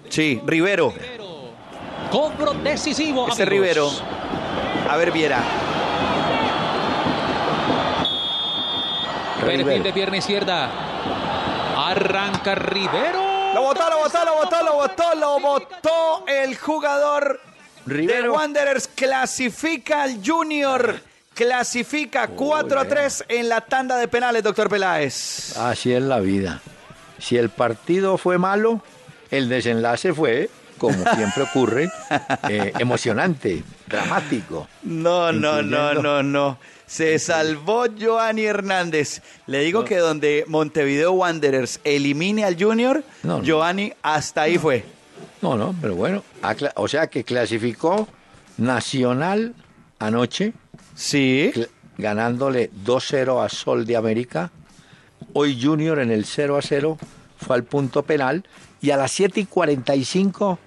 [0.08, 0.94] Sí, Rivero.
[2.10, 3.28] Cobro decisivo.
[3.28, 3.48] Ese amigos.
[3.48, 3.90] Rivero.
[4.88, 5.42] A ver, Viera.
[9.40, 9.84] Perfil Rivero.
[9.84, 10.70] de pierna izquierda.
[11.76, 13.54] Arranca Rivero.
[13.54, 17.40] Lo botó, lo botó, lo botó, lo botó, lo botó el jugador
[17.84, 18.34] de Rivero.
[18.34, 18.88] Wanderers.
[18.88, 21.00] Clasifica al Junior.
[21.36, 25.54] Clasifica 4 a 3 en la tanda de penales, doctor Peláez.
[25.58, 26.62] Así es la vida.
[27.18, 28.80] Si el partido fue malo,
[29.30, 31.90] el desenlace fue, como siempre ocurre,
[32.48, 34.66] eh, emocionante, dramático.
[34.82, 36.58] No, no, no, no, no.
[36.86, 39.20] Se salvó Giovanni Hernández.
[39.46, 43.42] Le digo que donde Montevideo Wanderers elimine al Junior, No, no.
[43.44, 44.86] Giovanni hasta ahí fue.
[45.42, 46.24] No, no, pero bueno,
[46.76, 48.08] o sea que clasificó
[48.56, 49.54] Nacional
[49.98, 50.54] anoche,
[50.96, 51.52] Sí.
[51.98, 54.50] ganándole 2-0 a Sol de América.
[55.32, 56.98] Hoy Junior en el 0 a 0
[57.38, 58.44] fue al punto penal.
[58.80, 60.58] Y a las 7 y 45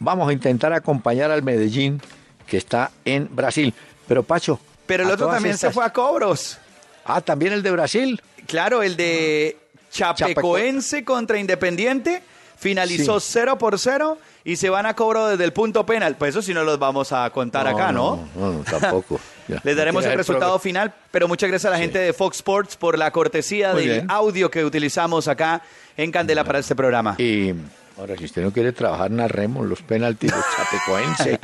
[0.00, 2.00] vamos a intentar acompañar al Medellín,
[2.46, 3.72] que está en Brasil.
[4.08, 4.58] Pero Pacho.
[4.86, 6.58] Pero el otro también se fue a cobros.
[7.04, 8.20] Ah, también el de Brasil.
[8.46, 9.56] Claro, el de
[9.90, 12.22] Chapecoense contra Independiente
[12.58, 13.30] finalizó Sí.
[13.32, 16.16] 0 por 0 y se van a cobro desde el punto penal.
[16.16, 18.28] Pues eso sí no los vamos a contar acá, ¿no?
[18.36, 19.18] No, no, tampoco.
[19.48, 19.60] Ya.
[19.62, 22.98] Les daremos el resultado final, pero muchas gracias a la gente de Fox Sports por
[22.98, 24.06] la cortesía Muy del bien.
[24.10, 25.62] audio que utilizamos acá
[25.96, 27.14] en Candela para este programa.
[27.18, 27.54] Y
[27.98, 31.40] ahora, si usted no quiere trabajar, narremos los penaltis de Chapecoense.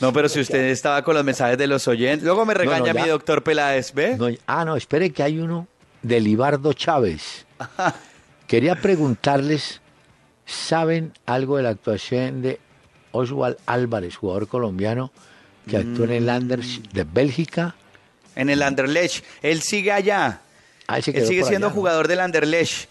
[0.00, 3.02] No, pero si usted estaba con los mensajes de los oyentes, luego me regaña no,
[3.02, 4.16] mi doctor Peláez, ¿ve?
[4.16, 5.68] No, ah, no, espere que hay uno
[6.02, 7.46] de Libardo Chávez.
[8.48, 9.80] Quería preguntarles,
[10.44, 12.58] ¿saben algo de la actuación de
[13.12, 15.12] Oswald Álvarez, jugador colombiano
[15.68, 17.74] que actuó en el Anders de Bélgica?
[18.34, 19.24] En el Anderlecht.
[19.42, 20.40] Él sigue allá.
[20.86, 21.80] Ah, él Él sigue siendo allá, ¿no?
[21.80, 22.88] jugador del Anderlecht.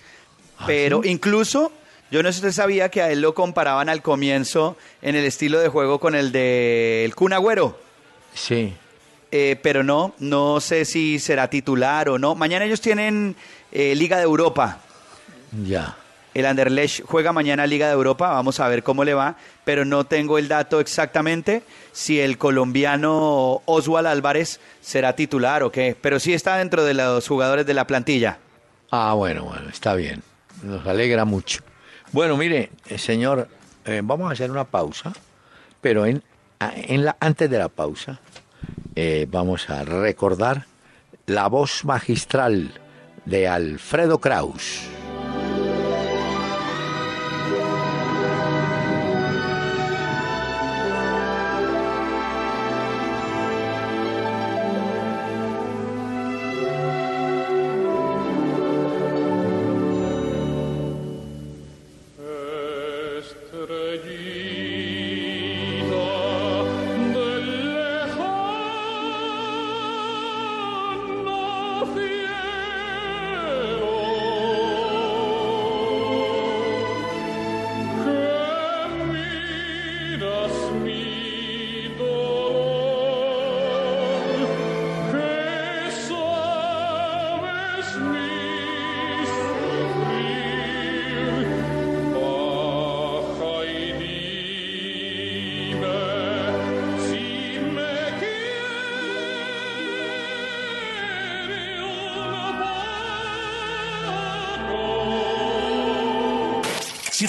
[0.57, 1.09] ¿Ah, Pero sí?
[1.09, 1.71] incluso,
[2.11, 5.25] yo no sé si usted sabía que a él lo comparaban al comienzo en el
[5.25, 7.79] estilo de juego con el de el Kun Agüero.
[8.33, 8.73] Sí.
[9.31, 12.35] Eh, pero no, no sé si será titular o no.
[12.35, 13.35] Mañana ellos tienen
[13.71, 14.79] eh, Liga de Europa.
[15.65, 15.97] Ya.
[16.33, 20.05] El Anderlecht juega mañana Liga de Europa, vamos a ver cómo le va, pero no
[20.05, 26.33] tengo el dato exactamente si el colombiano Oswald Álvarez será titular o qué, pero sí
[26.33, 28.37] está dentro de los jugadores de la plantilla.
[28.91, 30.23] Ah, bueno, bueno, está bien.
[30.63, 31.63] Nos alegra mucho.
[32.13, 33.47] Bueno, mire, eh, señor,
[33.85, 35.11] eh, vamos a hacer una pausa,
[35.81, 36.23] pero en,
[36.59, 38.19] en la, antes de la pausa
[38.95, 40.65] eh, vamos a recordar
[41.25, 42.79] la voz magistral
[43.25, 44.81] de Alfredo Kraus.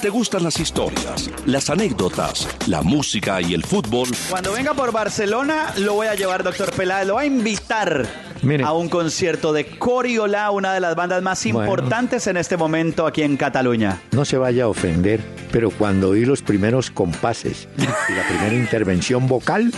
[0.02, 5.72] Te gustan las historias, las anécdotas, la música y el fútbol, Cuando venga por Barcelona,
[5.78, 8.04] lo voy a llevar, doctor Peláez, lo voy a invitar
[8.42, 8.64] Mire.
[8.64, 11.60] a un concierto de Coriola, una de las bandas más Bueno.
[11.60, 14.00] importantes en este momento aquí en Cataluña.
[14.10, 15.20] No se vaya a ofender,
[15.52, 19.72] pero cuando oí los primeros compases y la primera intervención vocal,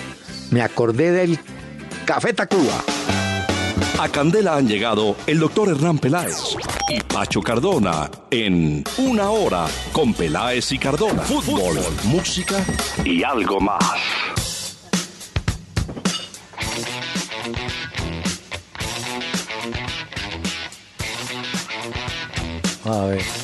[0.51, 1.39] me acordé del
[2.07, 2.83] Café Tacuba.
[3.99, 6.57] A Candela han llegado el doctor Hernán Peláez
[6.89, 11.23] y Pacho Cardona en Una Hora con Peláez y Cardona.
[11.23, 12.65] Fútbol, música
[13.05, 13.79] y algo más.
[22.85, 23.44] A ver.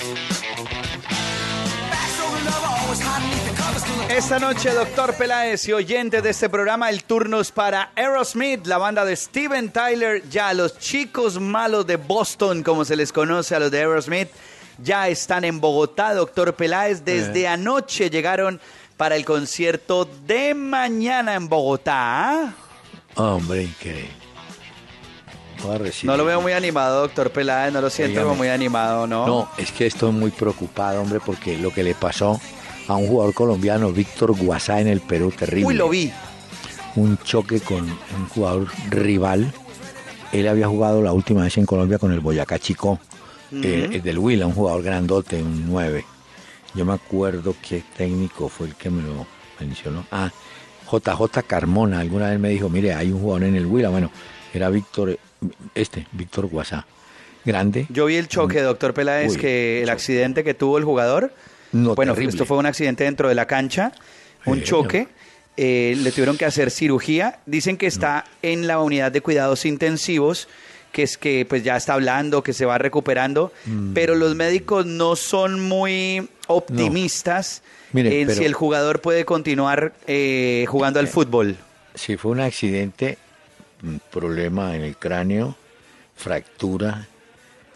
[4.20, 8.76] Esta noche, doctor Peláez y oyentes de este programa, el turno es para Aerosmith, la
[8.76, 13.59] banda de Steven Tyler, ya los chicos malos de Boston, como se les conoce a
[13.59, 14.28] los de Aerosmith,
[14.76, 17.02] ya están en Bogotá, doctor Peláez.
[17.02, 18.61] Desde anoche llegaron
[18.98, 22.52] para el concierto de mañana en Bogotá.
[23.14, 24.11] Hombre, increíble.
[26.02, 28.26] No lo veo muy animado, doctor Peláez, no lo siento Dígame.
[28.26, 29.26] como muy animado, ¿no?
[29.26, 32.38] No, es que estoy muy preocupado, hombre, porque lo que le pasó
[32.90, 35.66] a un jugador colombiano, Víctor Guasá, en el Perú, terrible.
[35.68, 36.12] Uy, lo vi.
[36.96, 39.53] un choque con un jugador rival.
[40.33, 42.98] Él había jugado la última vez en Colombia con el Boyacá Chico,
[43.53, 46.05] eh, el del Huila, un jugador grandote, un 9.
[46.74, 49.24] Yo me acuerdo qué técnico fue el que me lo
[49.61, 50.05] mencionó.
[50.11, 50.33] Ah,
[50.90, 53.90] JJ Carmona, alguna vez me dijo, mire, hay un jugador en el Huila.
[53.90, 54.11] Bueno,
[54.53, 55.16] era Víctor,
[55.76, 56.87] este, Víctor Guasá.
[57.44, 57.87] Grande.
[57.88, 59.92] Yo vi el choque, doctor Peláez, Uy, que el choque.
[59.92, 61.33] accidente que tuvo el jugador.
[61.72, 62.30] No, bueno, terrible.
[62.33, 63.92] esto fue un accidente dentro de la cancha,
[64.46, 65.09] un choque.
[65.56, 67.40] eh, le tuvieron que hacer cirugía.
[67.44, 70.48] Dicen que está en la unidad de cuidados intensivos,
[70.90, 73.92] que es que pues ya está hablando, que se va recuperando, Mm.
[73.92, 79.92] pero los médicos no son muy optimistas Mire, en pero- si el jugador puede continuar
[80.06, 81.56] eh, jugando al fútbol.
[81.94, 83.18] Si fue un accidente,
[83.83, 85.56] un problema en el cráneo,
[86.16, 87.06] fractura,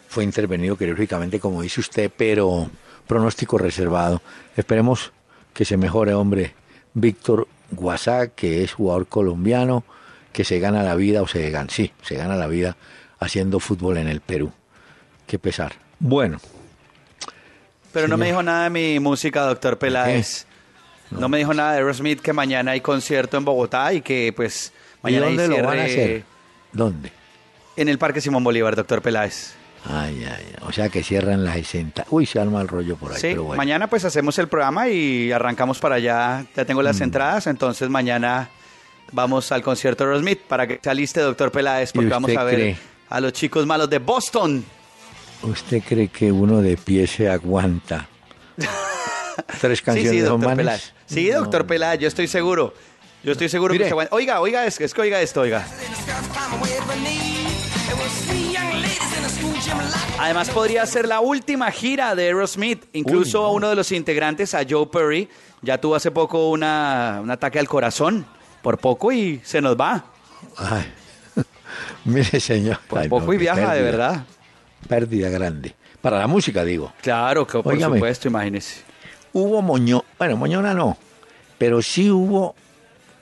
[0.09, 2.71] fue intervenido quirúrgicamente, como dice usted, pero
[3.07, 4.23] pronóstico reservado.
[4.57, 5.13] Esperemos
[5.53, 6.55] que se mejore, hombre.
[6.95, 9.85] Víctor Guasá, que es jugador colombiano,
[10.33, 12.77] que se gana la vida, o se gana, sí, se gana la vida
[13.19, 14.53] haciendo fútbol en el Perú.
[15.27, 15.73] Qué pesar.
[15.99, 16.39] Bueno,
[17.93, 20.47] Pero no me dijo nada de mi música, doctor Peláez.
[21.11, 24.73] No, me dijo nada de Aerosmith, que mañana hay concierto en Bogotá y que pues
[24.99, 26.25] ¿y mañana hay dónde lo van a hacer?
[26.73, 27.13] ¿Dónde?
[27.77, 29.55] En el Parque Simón Bolívar, doctor Peláez.
[29.87, 30.55] Ay, ay, ay.
[30.63, 32.07] O sea que cierran las 60.
[32.11, 33.21] Uy, se arma el rollo por ahí.
[33.21, 33.59] Sí, pero bueno.
[33.59, 36.45] mañana pues hacemos el programa y arrancamos para allá.
[36.57, 36.85] Ya tengo Mm.
[36.85, 38.49] las entradas, entonces mañana
[39.13, 42.45] vamos al concierto de Aerosmith para que se aliste, doctor Peláez, porque ¿Y vamos a
[42.45, 42.77] ver cree?
[43.11, 44.65] a los chicos malos de Boston.
[45.43, 48.09] ¿Usted cree que uno de pie se aguanta?
[49.61, 50.57] Tres Sí, canciones sí, son doctor?
[50.57, 50.93] Peláez.
[51.07, 51.41] Sí, No.
[51.41, 52.73] doctor Peláez, yo estoy seguro.
[53.23, 53.85] Yo estoy seguro Mire.
[53.85, 54.15] que se aguanta.
[54.15, 55.67] Oiga, oiga, es, es que oiga esto, oiga.
[60.19, 62.85] Además podría ser la última gira de Aerosmith.
[62.93, 63.53] Incluso Uy, no.
[63.53, 65.29] uno de los integrantes, a Joe Perry,
[65.63, 68.27] ya tuvo hace poco una, un ataque al corazón.
[68.63, 70.05] Por poco y se nos va.
[70.57, 70.93] Ay.
[72.05, 72.79] Mire, señor.
[72.89, 74.25] Por Ay, poco no, y viaja, de verdad.
[74.89, 75.75] Pérdida grande.
[76.01, 76.93] Para la música, digo.
[77.03, 78.83] Claro, que por supuesto, imagínese.
[79.33, 80.97] Hubo moño, bueno, moñona no,
[81.59, 82.55] pero sí hubo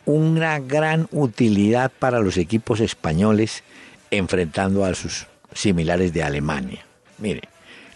[0.05, 3.63] una gran utilidad para los equipos españoles
[4.11, 6.85] enfrentando a sus similares de Alemania.
[7.19, 7.43] Mire,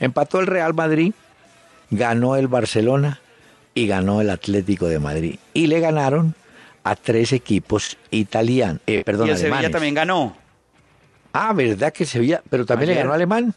[0.00, 1.12] empató el Real Madrid,
[1.90, 3.20] ganó el Barcelona
[3.74, 5.38] y ganó el Atlético de Madrid.
[5.54, 6.34] Y le ganaron
[6.84, 10.36] a tres equipos italianos, eh, perdón, y el Sevilla también ganó.
[11.32, 12.42] Ah, ¿verdad que Sevilla?
[12.48, 12.96] Pero también Ayer.
[12.96, 13.54] le ganó Alemán.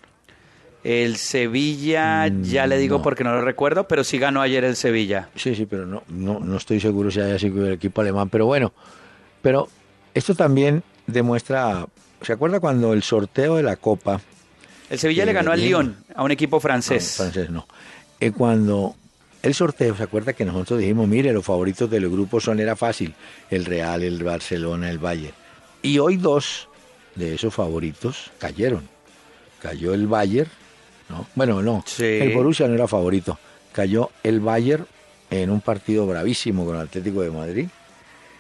[0.84, 3.04] El Sevilla, ya le digo no.
[3.04, 5.30] porque no lo recuerdo, pero sí ganó ayer el Sevilla.
[5.36, 8.30] Sí, sí, pero no, no, no estoy seguro si haya sido el equipo alemán.
[8.30, 8.72] Pero bueno,
[9.42, 9.68] pero
[10.14, 11.86] esto también demuestra.
[12.22, 14.22] ¿Se acuerda cuando el sorteo de la Copa?
[14.90, 15.62] El Sevilla le ganó al.
[15.62, 17.16] Lyon, a un equipo francés.
[17.18, 17.68] No, francés no.
[18.20, 18.96] Eh, cuando
[19.42, 23.14] el sorteo, ¿se acuerda que nosotros dijimos, mire, los favoritos del grupo son, era fácil,
[23.50, 25.34] el Real, el Barcelona, el Bayern.
[25.82, 26.68] Y hoy dos
[27.16, 28.88] de esos favoritos cayeron.
[29.62, 30.50] Cayó el Bayern,
[31.10, 31.28] ¿no?
[31.36, 32.04] Bueno, no, Sí.
[32.04, 33.38] el Borussia no era favorito.
[33.72, 34.86] Cayó el Bayern
[35.30, 37.68] en un partido bravísimo con el Atlético de Madrid,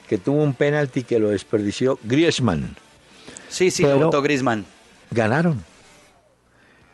[0.08, 2.76] que tuvo un penalti que lo desperdició Griezmann.
[3.50, 4.66] Sí, sí, Pero- votó Griezmann.
[5.12, 5.64] Ganaron.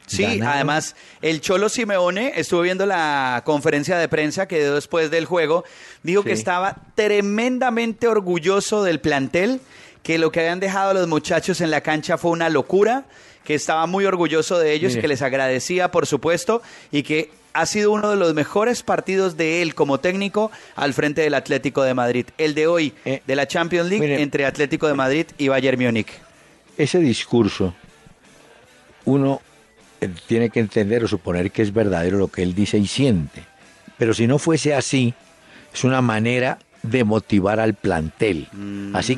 [0.08, 0.48] Sí, Ganaron.
[0.48, 5.64] además, el Cholo Simeone estuvo viendo la conferencia de prensa que dio después del juego.
[6.04, 9.62] Dijo que estaba tremendamente orgulloso del plantel,
[10.04, 13.06] que lo que habían dejado los muchachos en la cancha fue una locura,
[13.44, 15.02] que estaba muy orgulloso de ellos y Mire.
[15.02, 19.62] que les agradecía, por supuesto, y que ha sido uno de los mejores partidos de
[19.64, 22.26] él como técnico al frente del Atlético de Madrid.
[22.38, 24.22] El de hoy Eh, de la Champions League mire.
[24.22, 26.08] entre Atlético de Madrid y Bayern Múnich.
[26.78, 27.74] Ese discurso,
[29.06, 29.42] uno
[30.02, 33.44] eh, tiene que entender o suponer que es verdadero lo que él dice y siente.
[33.98, 35.14] Pero si no fuese así,
[35.74, 38.48] es una manera de motivar al plantel.
[38.94, 39.18] Así,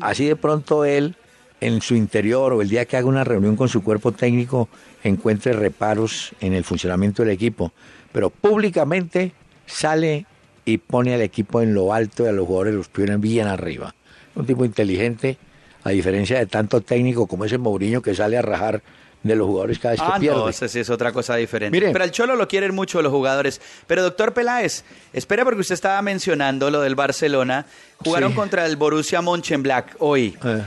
[0.00, 1.14] así de pronto él,
[1.60, 4.68] en su interior o el día que haga una reunión con su cuerpo técnico,
[5.02, 7.72] encuentre reparos en el funcionamiento del equipo.
[8.12, 9.32] Pero públicamente
[9.66, 10.26] sale
[10.64, 13.94] y pone al equipo en lo alto y a los jugadores los pone bien arriba.
[14.34, 15.38] Un tipo inteligente,
[15.88, 18.82] a diferencia de tanto técnico como ese Mourinho que sale a rajar
[19.22, 20.38] de los jugadores cada vez que Ah, pierde.
[20.38, 21.76] no, ese sí es otra cosa diferente.
[21.76, 21.92] Mire.
[21.92, 23.60] Pero al Cholo lo quieren mucho los jugadores.
[23.88, 27.66] Pero doctor Peláez, espera porque usted estaba mencionando lo del Barcelona.
[28.04, 28.36] Jugaron Sí.
[28.36, 30.36] contra el Borussia Mönchengladbach hoy.
[30.44, 30.62] Eh.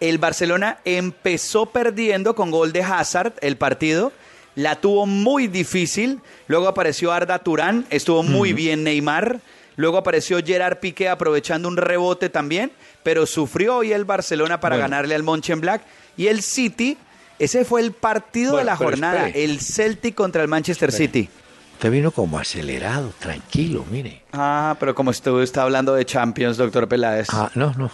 [0.00, 4.12] El Barcelona empezó perdiendo con gol de Hazard el partido.
[4.54, 6.20] La tuvo muy difícil.
[6.46, 7.86] Luego apareció Arda Turán.
[7.88, 9.40] Estuvo muy bien Neymar.
[9.76, 12.70] Luego apareció Gerard Piqué aprovechando un rebote también.
[13.04, 14.88] Pero sufrió hoy el Barcelona para Bueno.
[14.90, 15.82] ganarle al Mönchengladbach.
[16.16, 16.98] Y el City,
[17.38, 19.26] ese fue el partido de la jornada.
[19.28, 19.44] espere.
[19.44, 21.28] El Celtic contra el Manchester City.
[21.74, 24.22] Usted vino como acelerado, tranquilo, mire.
[24.32, 27.26] Ah, pero como usted está hablando de Champions, doctor Peláez.
[27.30, 27.90] Ah, no, no, no,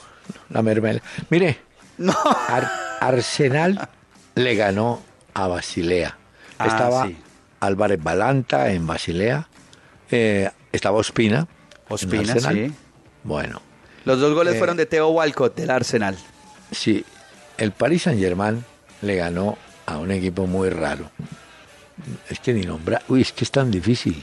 [0.50, 1.04] la mermelada.
[1.28, 1.58] Mire,
[1.98, 2.14] No.
[2.48, 2.70] Ar-
[3.00, 3.88] Arsenal
[4.34, 5.02] le ganó
[5.34, 6.16] a Basilea.
[6.58, 7.16] Ah, estaba sí.
[7.60, 9.48] Álvarez Balanta en Basilea.
[10.10, 11.46] eh, estaba Ospina.
[11.88, 12.72] Ospina, sí.
[13.24, 13.60] Bueno,
[14.04, 14.58] Los dos goles Eh.
[14.58, 16.16] fueron de Theo Walcott del Arsenal.
[16.70, 17.04] sí,
[17.58, 18.64] el Paris Saint Germain
[19.02, 21.10] le ganó a un equipo muy raro.
[22.30, 23.02] Es que ni nombra.
[23.08, 24.22] Uy, es que es tan difícil.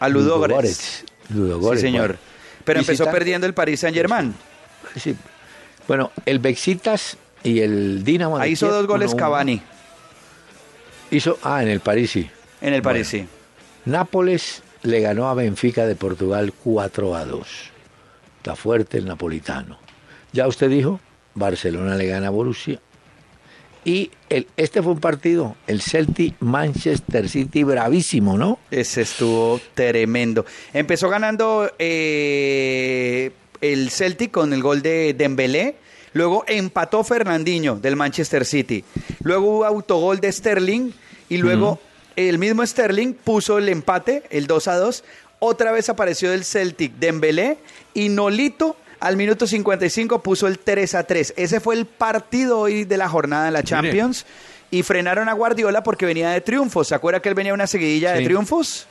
[0.00, 1.04] A Ludogorets.
[1.30, 1.80] Ludogorets.
[1.80, 2.06] Sí, señor.
[2.08, 2.18] bueno.
[2.64, 4.34] Pero empezó Visita- perdiendo el Paris Saint Germain.
[4.96, 5.16] Sí.
[5.88, 8.36] Bueno, el Bexitas y el Dinamo.
[8.38, 9.16] de Ahí hizo Kiev, dos goles 1-1.
[9.18, 9.62] Cavani
[11.10, 12.30] Hizo, ah, en el París sí.
[12.60, 12.96] en el Bueno.
[12.96, 13.26] París, sí.
[13.84, 17.46] Nápoles le ganó a Benfica de Portugal 4 a 2.
[18.42, 19.78] Está fuerte el napolitano.
[20.32, 20.98] Ya usted dijo,
[21.36, 22.80] Barcelona le gana a Borussia.
[23.84, 28.58] Y el, este fue un partido, el Celtic Manchester City, bravísimo, ¿no?
[28.68, 30.44] Ese estuvo tremendo.
[30.72, 35.76] Empezó ganando eh, el Celtic con el gol de Dembélé.
[36.12, 38.82] Luego empató Fernandinho del Manchester City.
[39.22, 40.90] Luego hubo autogol de Sterling.
[41.28, 41.78] Y luego
[42.16, 45.04] el mismo Sterling puso el empate, el 2 a 2.
[45.44, 47.58] Otra vez apareció del Celtic Dembélé.
[47.94, 51.34] Y Nolito al minuto 55 puso el 3 a 3.
[51.36, 54.24] Ese fue el partido hoy de la jornada en la Champions.
[54.70, 56.86] Y frenaron a Guardiola porque venía de triunfos.
[56.86, 58.86] ¿Se acuerda que él venía de una seguidilla de triunfos?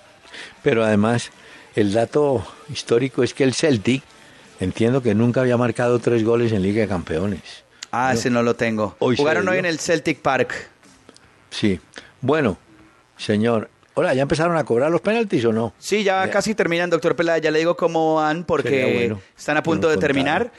[0.61, 1.31] Pero además,
[1.73, 4.03] el dato histórico es que el Celtic,
[4.59, 7.63] entiendo que nunca había marcado tres goles en Liga de Campeones.
[7.93, 8.97] Ah, ese no lo tengo.
[8.99, 10.53] Hoy Jugaron hoy en el Celtic Park.
[11.49, 11.79] Sí.
[12.19, 12.57] Bueno,
[13.15, 13.69] señor.
[13.93, 15.73] Hola, ¿ya empezaron a cobrar los penaltis o no?
[15.77, 16.31] Sí, ya Ya.
[16.31, 17.41] casi terminan, doctor Peláez.
[17.41, 20.51] Ya le digo cómo van porque bueno están a punto de terminar.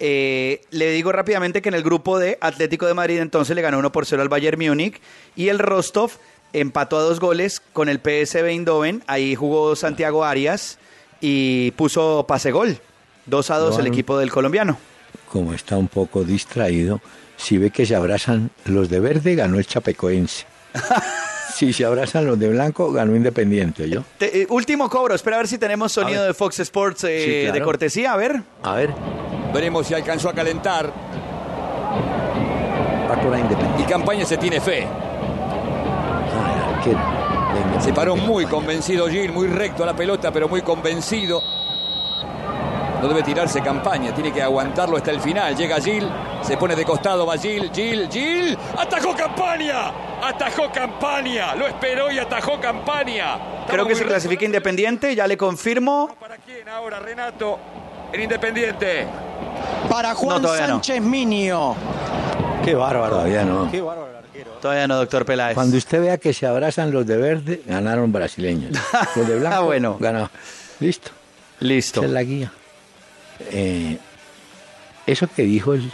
[0.00, 3.78] Eh, le digo rápidamente que en el grupo de Atlético de Madrid entonces le ganó
[3.80, 5.00] 1 por 0 al Bayern Múnich
[5.34, 6.12] y el Rostov
[6.52, 9.02] empató a dos goles con el PSV Eindhoven.
[9.06, 10.78] Ahí jugó Santiago Arias
[11.20, 12.78] y puso pase gol.
[13.26, 14.78] 2 a 2 el equipo del colombiano.
[15.30, 17.02] Como está un poco distraído,
[17.36, 20.46] si ve que se abrazan los de verde, ganó el Chapecoense.
[21.58, 24.02] si se abrazan los de blanco, ganó Independiente, ¿yo?
[24.18, 25.14] Te- eh, último cobro.
[25.14, 27.54] Espera a ver si tenemos sonido de Fox Sports eh, Sí, claro.
[27.54, 28.12] de cortesía.
[28.12, 28.42] A ver.
[28.62, 28.90] A ver,
[29.52, 30.92] Veremos si alcanzó a calentar.
[33.10, 33.82] va con la Independiente.
[33.82, 34.86] Y Campaña se tiene fe.
[37.80, 41.42] Se paró muy convencido Gil, muy recto a la pelota, pero muy convencido.
[43.00, 45.54] No debe tirarse campaña, tiene que aguantarlo hasta el final.
[45.56, 46.08] Llega Gil,
[46.42, 48.58] se pone de costado, va Gil, Gil, Gil.
[48.76, 49.92] ¡Atajó campaña!
[50.22, 51.54] ¡Atajó campaña!
[51.54, 53.38] Lo esperó y atajó campaña.
[53.68, 55.14] Creo que se clasifica Independiente.
[55.14, 56.16] Ya le confirmo.
[56.20, 57.58] ¿Para quién ahora, Renato?
[58.12, 59.06] En Independiente.
[59.88, 60.48] Para Juan no.
[60.56, 61.76] Sánchez Minio.
[62.64, 63.16] Qué bárbaro.
[63.16, 63.70] Todavía no.
[64.60, 65.54] Todavía no, doctor Peláez.
[65.54, 68.72] Cuando usted vea que se abrazan los de verde, ganaron brasileños.
[69.16, 69.96] Los de blanco, Ah, bueno.
[70.00, 70.28] ganó.
[70.80, 71.10] Listo.
[71.60, 72.00] Listo.
[72.00, 72.52] Esa es la guía.
[73.50, 73.98] Eh,
[75.06, 75.90] eso que dijo el,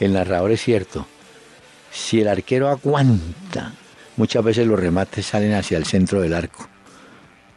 [0.00, 1.06] el narrador es cierto.
[1.90, 3.72] Si el arquero aguanta,
[4.16, 6.68] muchas veces los remates salen hacia el centro del arco.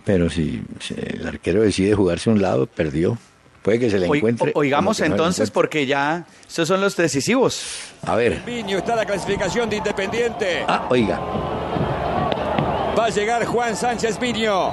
[0.06, 3.18] Pero si, si el arquero decide jugarse a un lado, perdió.
[3.62, 4.52] Puede que se le encuentre.
[4.56, 5.54] oigamos no entonces, encuentre.
[5.54, 7.64] porque ya estos son los decisivos.
[8.02, 8.42] A ver.
[8.46, 10.64] Miño está la clasificación de Independiente.
[10.68, 11.20] Ah, oiga.
[12.98, 14.72] Va a llegar Juan Sánchez Miño.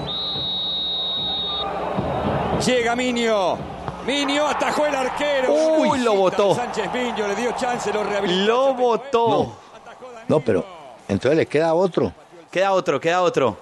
[2.65, 3.78] Llega Miño.
[4.09, 5.53] Miño atajó el arquero.
[5.53, 6.55] Uy, lo botó.
[6.55, 8.47] Sánchez Miño le dio chance, lo rehabilitó.
[8.47, 9.57] Lo votó.
[10.27, 10.65] No, pero
[11.09, 12.11] entonces le queda otro.
[12.51, 13.59] Queda otro, queda otro.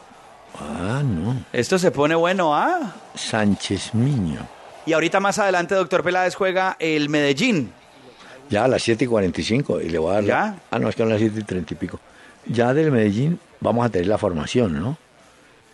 [0.55, 1.45] Ah, no.
[1.53, 2.95] Esto se pone bueno, ¿ah?
[3.17, 4.39] Sánchez Miño.
[4.87, 7.73] Y ahorita más adelante, doctor Peláez juega el Medellín.
[8.49, 10.25] Ya a las 7 y 45 y le voy a dar...
[10.25, 10.59] ¿Ya?
[10.71, 11.99] Ah, no, es que a las 7 y 30 y pico.
[12.47, 14.97] Ya del Medellín vamos a tener la formación, ¿no?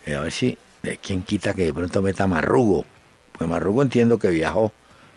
[0.07, 0.57] Eh, a ver si...
[0.81, 2.85] ¿De quién quita que de pronto meta Marrugo?
[3.47, 4.71] Pues Marrugo entiendo que viajó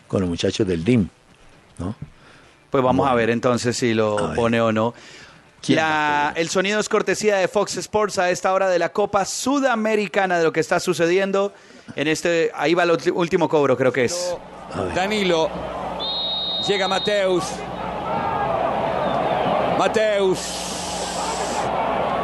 [0.07, 1.07] con los muchachos del DIM,
[1.77, 1.95] ¿no?
[2.69, 4.93] Pues vamos a ver entonces si lo pone o no.
[5.61, 8.79] ¿Quién va a La- el sonido es cortesía de Fox Sports a esta hora de
[8.79, 11.53] la Copa Sudamericana de lo que está sucediendo
[11.95, 12.51] en este.
[12.53, 14.35] Ahí va el último cobro, creo que es.
[14.93, 15.49] Danilo.
[16.67, 17.43] Llega Mateus.
[19.79, 20.39] Mateus.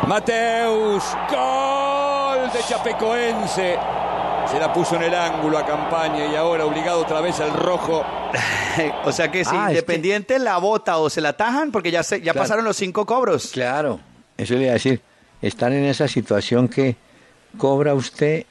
[0.08, 1.04] Mateus.
[1.32, 3.78] Gol de Chapecoense.
[4.50, 8.04] Se la puso en el ángulo a campaña y ahora obligado otra vez al rojo.
[9.06, 12.04] o sea que si Ah, es Independiente la bota o se la tajan, porque ya,
[12.04, 12.40] se, ya Claro.
[12.40, 13.48] pasaron los cinco cobros.
[13.52, 14.00] Claro,
[14.38, 15.02] eso le iba a decir.
[15.42, 16.96] Están en esa situación que
[17.58, 18.46] cobra usted,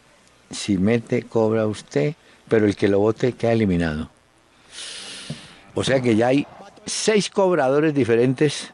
[0.51, 2.15] si mete, cobra usted,
[2.49, 4.11] pero el que lo vote queda eliminado.
[5.75, 6.47] O sea que ya hay
[6.85, 8.73] seis cobradores diferentes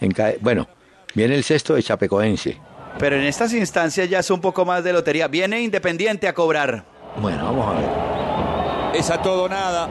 [0.00, 0.34] en cada...
[0.40, 0.68] Bueno,
[1.14, 2.58] viene el sexto de Chapecoense.
[2.98, 5.28] Pero en estas instancias ya es un poco más de lotería.
[5.28, 6.84] Viene Independiente a cobrar.
[7.20, 8.98] Bueno, vamos a ver.
[8.98, 9.88] Es a todo o nada.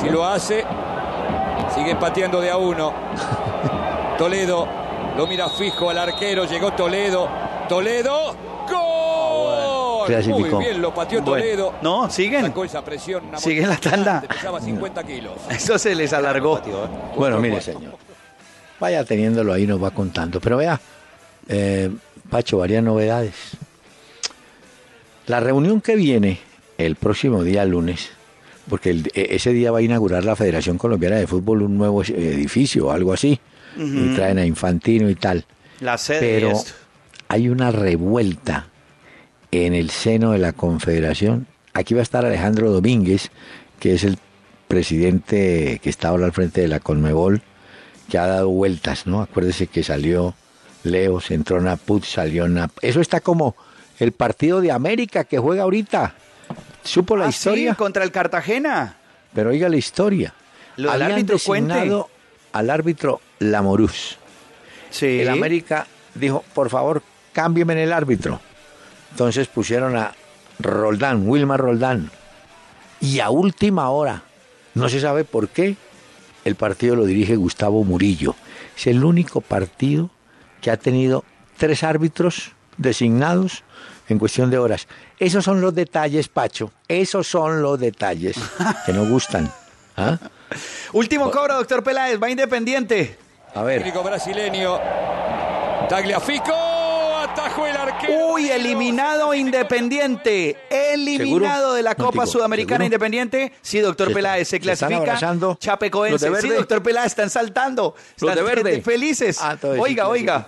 [0.00, 0.64] Si lo hace,
[1.74, 2.92] sigue pateando de a uno.
[4.18, 4.80] Toledo
[5.16, 6.44] lo mira fijo al arquero.
[6.44, 7.28] Llegó Toledo.
[7.68, 8.34] Toledo.
[8.70, 10.06] ¡Gol!
[10.06, 10.56] Clasificó.
[10.56, 11.74] Muy bien, lo pateó Bueno, Toledo.
[11.82, 12.46] no, siguen.
[12.46, 13.26] Sacó esa presión.
[13.26, 14.22] una Sigue la tanda.
[14.22, 15.34] Pesaba 50 kilos.
[15.50, 16.60] Eso se les alargó.
[17.16, 17.94] Bueno, mire, señor.
[18.78, 20.40] Vaya teniéndolo ahí, nos va contando.
[20.40, 20.80] Pero vea,
[21.48, 21.90] eh,
[22.30, 23.34] Pacho, varias novedades.
[25.26, 26.38] La reunión que viene
[26.78, 28.10] el próximo día lunes,
[28.68, 32.02] porque el- e- ese día va a inaugurar la Federación Colombiana de Fútbol un nuevo
[32.02, 33.38] edificio o algo así.
[33.76, 35.44] Y traen a Infantino y tal.
[35.80, 36.52] La sede Pero
[37.28, 38.66] hay una revuelta
[39.52, 41.46] en el seno de la Confederación.
[41.72, 43.30] Aquí va a estar Alejandro Domínguez,
[43.78, 44.18] que es el
[44.66, 47.42] presidente que está ahora al frente de la Conmebol,
[48.08, 49.22] que ha dado vueltas, ¿no?
[49.22, 50.34] Acuérdese que salió
[50.84, 52.70] Leo, se entró Naput, salió Nap.
[52.82, 53.54] Eso está como
[53.98, 56.14] el partido de América que juega ahorita.
[56.82, 57.72] ¿Supo la Ah, historia?
[57.72, 58.96] sí, contra el Cartagena.
[59.34, 60.34] Pero oiga la historia.
[60.76, 61.92] Lo Habían árbitro, cuente.
[62.52, 64.16] al árbitro Lamorús.
[64.90, 65.20] Sí.
[65.20, 67.02] El América dijo, por favor,
[67.32, 68.40] cámbieme en el árbitro.
[69.10, 70.14] Entonces pusieron a
[70.58, 72.10] Roldán, Wilmar Roldán.
[73.00, 74.22] Y a última hora,
[74.74, 75.76] no se sabe por qué,
[76.44, 78.34] el partido lo dirige Gustavo Murillo.
[78.76, 80.10] Es el único partido
[80.60, 81.24] que ha tenido
[81.56, 83.62] tres árbitros designados
[84.08, 84.88] en cuestión de horas.
[85.18, 86.72] Esos son los detalles, Pacho.
[86.88, 88.36] Esos son los detalles
[88.86, 89.50] que nos gustan.
[89.96, 90.18] ¿Ah?
[90.92, 92.20] Último cobro, doctor Peláez.
[92.20, 93.16] Va Independiente.
[93.54, 93.82] A ver.
[93.82, 94.78] Técnico brasileño.
[95.88, 96.69] Tagliafico.
[98.08, 100.56] Uy, eliminado Independiente.
[100.70, 101.72] Eliminado ¿Seguro?
[101.74, 102.84] de la Copa Sudamericana ¿seguro?
[102.86, 103.52] Independiente.
[103.60, 105.18] Sí, doctor Se Peláez, se se clasifica.
[105.34, 106.40] los Chapecoense.
[106.40, 107.94] Sí, doctor Peláez, están saltando.
[108.20, 108.80] Los Están de verde.
[108.82, 109.38] Felices.
[109.40, 110.46] Ah, oiga, sí, oiga.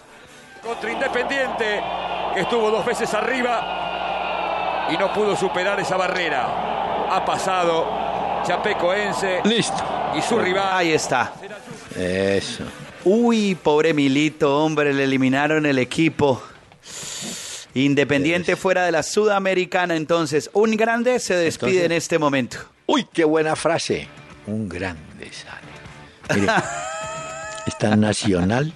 [0.63, 1.83] Contra Independiente.
[2.35, 4.89] Que estuvo dos veces arriba.
[4.91, 7.09] Y no pudo superar esa barrera.
[7.11, 7.87] Ha pasado.
[8.47, 9.41] Chapecoense.
[9.45, 9.83] Listo.
[10.17, 10.69] Y su rival.
[10.73, 11.33] Ahí está.
[11.97, 12.65] Eso.
[13.05, 16.41] Uy, pobre Milito, hombre, le eliminaron el equipo.
[17.75, 20.51] Independiente fuera de la Sudamericana, entonces.
[20.53, 22.59] Un grande se despide Entonces- en este momento.
[22.87, 24.09] Uy, qué buena frase.
[24.47, 26.41] Un grande sale.
[26.41, 26.53] Mire,
[27.67, 28.73] está Nacional,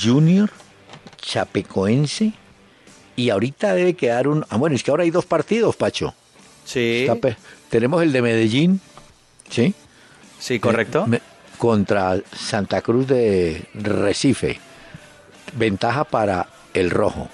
[0.00, 0.50] Junior,
[1.20, 2.32] Chapecoense
[3.16, 4.44] y ahorita debe quedar un...
[4.50, 6.14] Ah, bueno, es que ahora hay dos partidos, Pacho.
[6.64, 7.36] Sí, Está
[7.70, 8.80] Tenemos el de Medellín,
[9.50, 9.74] ¿sí?
[10.38, 11.06] sí, correcto.
[11.06, 11.20] Me-
[11.58, 14.58] contra Santa Cruz de Recife.
[15.56, 17.28] Ventaja para el rojo.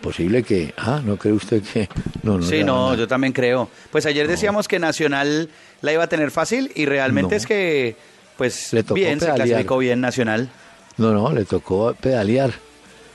[0.00, 0.72] Posible que...
[0.78, 1.88] Ah, ¿no cree usted que...?
[2.22, 2.42] No, no.
[2.42, 3.68] Sí, no, yo también creo.
[3.90, 5.50] Pues ayer decíamos que Nacional
[5.82, 7.36] la iba a tener fácil y realmente No.
[7.36, 7.96] es que,
[8.38, 9.46] pues, Le tocó bien, se pedalear.
[9.48, 10.48] clasificó bien Nacional.
[10.96, 12.52] No, no, le tocó pedalear.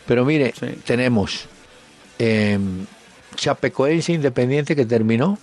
[0.05, 0.67] Pero mire, Sí.
[0.86, 1.47] tenemos
[2.20, 2.59] eh,
[3.36, 5.38] Chapecoense Independiente que terminó.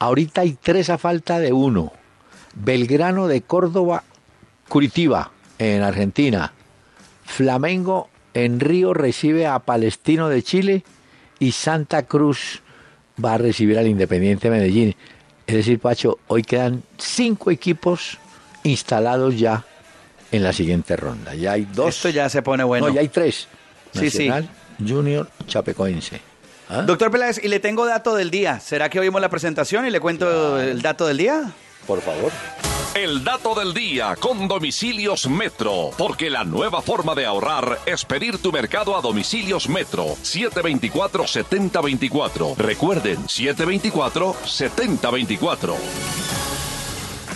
[0.00, 1.92] Ahorita hay tres a falta de uno.
[2.54, 4.02] Belgrano de Córdoba,
[4.68, 6.52] Curitiba, en Argentina.
[7.24, 10.84] Flamengo en Río recibe a Palestino de Chile
[11.38, 12.62] y Santa Cruz
[13.22, 14.94] va a recibir al Independiente Medellín.
[15.46, 18.18] Es decir, Pacho, hoy quedan cinco equipos
[18.64, 19.64] instalados ya
[20.30, 21.34] en la siguiente ronda.
[21.34, 21.96] Ya hay dos.
[21.96, 22.88] Esto ya se pone bueno.
[22.88, 23.48] No, ya hay tres.
[23.92, 24.28] Sí, sí.
[24.28, 24.48] Nacional,
[24.86, 26.20] Junior, Chapecoense.
[26.68, 26.82] ¿Ah?
[26.82, 28.60] Doctor Peláez, y le tengo dato del día.
[28.60, 31.50] ¿Será que oímos la presentación y le cuento el dato del día?
[31.86, 32.30] Por favor.
[32.98, 38.38] El dato del día con domicilios Metro, porque la nueva forma de ahorrar es pedir
[38.38, 42.56] tu mercado a domicilios Metro 724-7024.
[42.56, 45.76] Recuerden, 724-7024.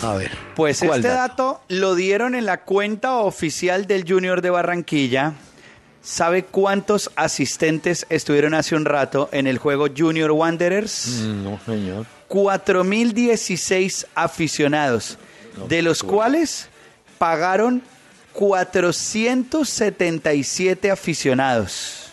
[0.02, 0.32] A ver.
[0.56, 5.34] Pues este dato lo dieron en la cuenta oficial del Junior de Barranquilla.
[6.02, 11.20] ¿Sabe cuántos asistentes estuvieron hace un rato en el juego Junior Wanderers?
[11.22, 12.04] Mm, No, señor.
[12.28, 15.18] 4.016 aficionados,
[15.68, 16.68] de los cuales
[17.18, 17.82] pagaron
[18.32, 22.10] 477 aficionados.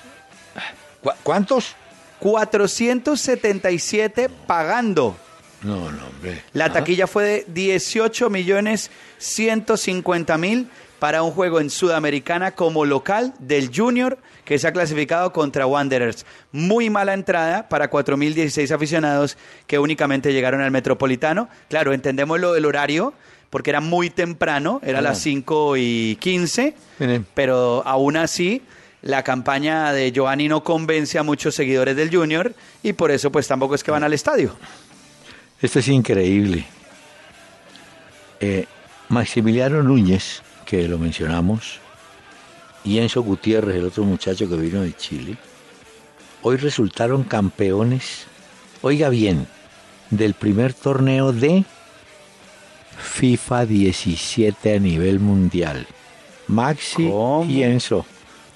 [1.02, 1.76] ¿Cu- ¿Cuántos?
[2.20, 5.16] 477 pagando.
[5.64, 6.44] No, no, hombre.
[6.54, 10.70] La taquilla fue de 18 millones 150 mil
[11.00, 16.26] para un juego en Sudamericana como local del Junior que se ha clasificado contra Wanderers.
[16.52, 19.38] Muy mala entrada para 4.016 aficionados
[19.68, 21.48] que únicamente llegaron al Metropolitano.
[21.70, 23.14] Claro, entendemos lo del horario
[23.50, 27.26] porque era muy temprano, era a las 5 y 15, Miren.
[27.34, 28.62] pero aún así
[29.02, 33.47] la campaña de Giovanni no convence a muchos seguidores del Junior y por eso pues
[33.47, 34.56] tampoco es que van al estadio.
[35.62, 36.66] Esto es increíble.
[38.39, 38.66] Eh,
[39.10, 41.80] Maximiliano Núñez, que lo mencionamos,
[42.84, 45.38] y Enzo Gutiérrez, el otro muchacho que vino de Chile,
[46.41, 48.28] hoy resultaron campeones,
[48.82, 49.47] oiga bien,
[50.10, 51.66] del primer torneo de
[53.00, 55.88] FIFA 17 a nivel mundial.
[56.47, 57.45] Maxi ¿Cómo?
[57.50, 58.06] y Enzo,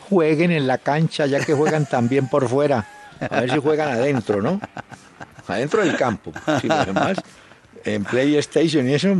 [0.09, 2.87] jueguen en la cancha ya que juegan también por fuera.
[3.19, 4.59] A ver si juegan adentro, ¿no?
[5.47, 6.31] Adentro del campo.
[6.61, 7.17] Si lo demás,
[7.85, 9.15] en PlayStation y eso,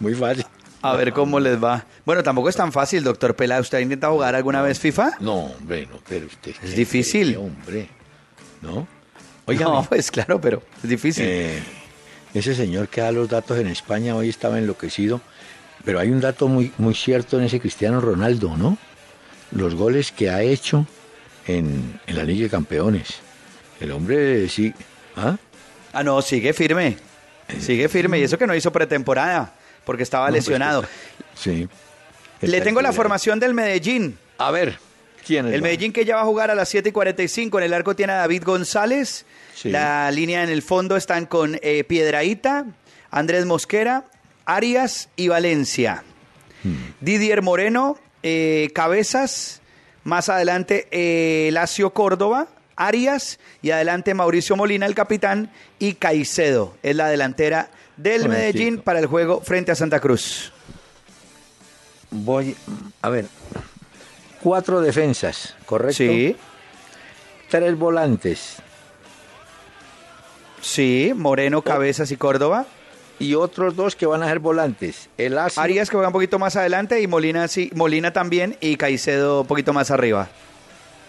[0.00, 0.46] muy fácil.
[0.82, 1.84] A ver cómo les va.
[2.04, 3.60] Bueno, tampoco es tan fácil, doctor Pela.
[3.60, 5.12] ¿Usted ha intentado jugar alguna vez FIFA?
[5.20, 6.54] No, hombre, no, pero usted.
[6.62, 7.36] Es difícil.
[7.36, 7.88] Hombre,
[8.62, 8.86] ¿no?
[9.46, 11.24] Oiga, no, pues claro, pero es difícil.
[11.26, 11.62] Eh,
[12.34, 15.20] ese señor que da los datos en España hoy estaba enloquecido,
[15.84, 18.78] pero hay un dato muy, muy cierto en ese Cristiano Ronaldo, ¿no?
[19.50, 20.86] Los goles que ha hecho
[21.46, 23.16] en, en la Liga de Campeones.
[23.80, 24.72] El hombre sí.
[25.16, 25.36] ¿Ah?
[25.92, 26.96] Ah, no, sigue firme.
[27.60, 28.18] Sigue firme.
[28.18, 29.54] Y eso que no hizo pretemporada,
[29.84, 30.84] porque estaba No, pues, lesionado.
[31.34, 31.68] Sí.
[32.40, 34.16] Le tengo la formación del Medellín.
[34.38, 34.78] A ver,
[35.26, 35.54] ¿quién es?
[35.54, 37.58] El Medellín que ya va a jugar a las 7 y 45.
[37.58, 39.26] En el arco tiene a David González.
[39.62, 39.70] Sí.
[39.70, 42.66] La línea en el fondo están con eh, Piedraíta,
[43.12, 44.06] Andrés Mosquera,
[44.44, 46.02] Arias y Valencia.
[46.64, 46.94] Hmm.
[47.00, 49.60] Didier Moreno, eh, Cabezas.
[50.02, 53.38] Más adelante, eh, Lacio Córdoba, Arias.
[53.62, 55.52] Y adelante, Mauricio Molina, el capitán.
[55.78, 58.28] Y Caicedo es la delantera del.
[58.28, 60.52] Medellín para el juego frente a Santa Cruz.
[62.10, 62.56] Voy,
[63.00, 63.26] a ver,
[64.42, 65.98] cuatro defensas, ¿correcto?
[65.98, 66.36] Sí,
[67.48, 68.56] Tres volantes
[70.62, 71.12] sí.
[71.14, 72.64] Moreno, Cabezas y Córdoba.
[73.18, 75.08] y otros dos que van a ser volantes.
[75.18, 78.76] El Asia, Arias que juega un poquito más adelante y Molina sí, Molina también y
[78.76, 80.28] Caicedo un poquito más arriba.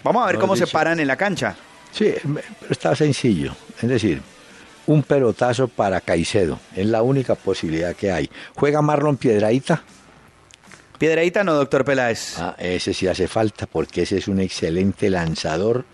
[0.03, 1.55] Vamos a ver No, cómo se paran en la cancha.
[1.91, 3.55] Sí, pero está sencillo.
[3.81, 4.21] Es decir,
[4.85, 6.59] un pelotazo para Caicedo.
[6.75, 8.29] Es la única posibilidad que hay.
[8.55, 9.81] ¿Juega Marlon Piedraíta?
[10.99, 12.37] Piedradita no, doctor Peláez.
[12.39, 15.85] Ah, ese sí hace falta porque ese es un excelente lanzador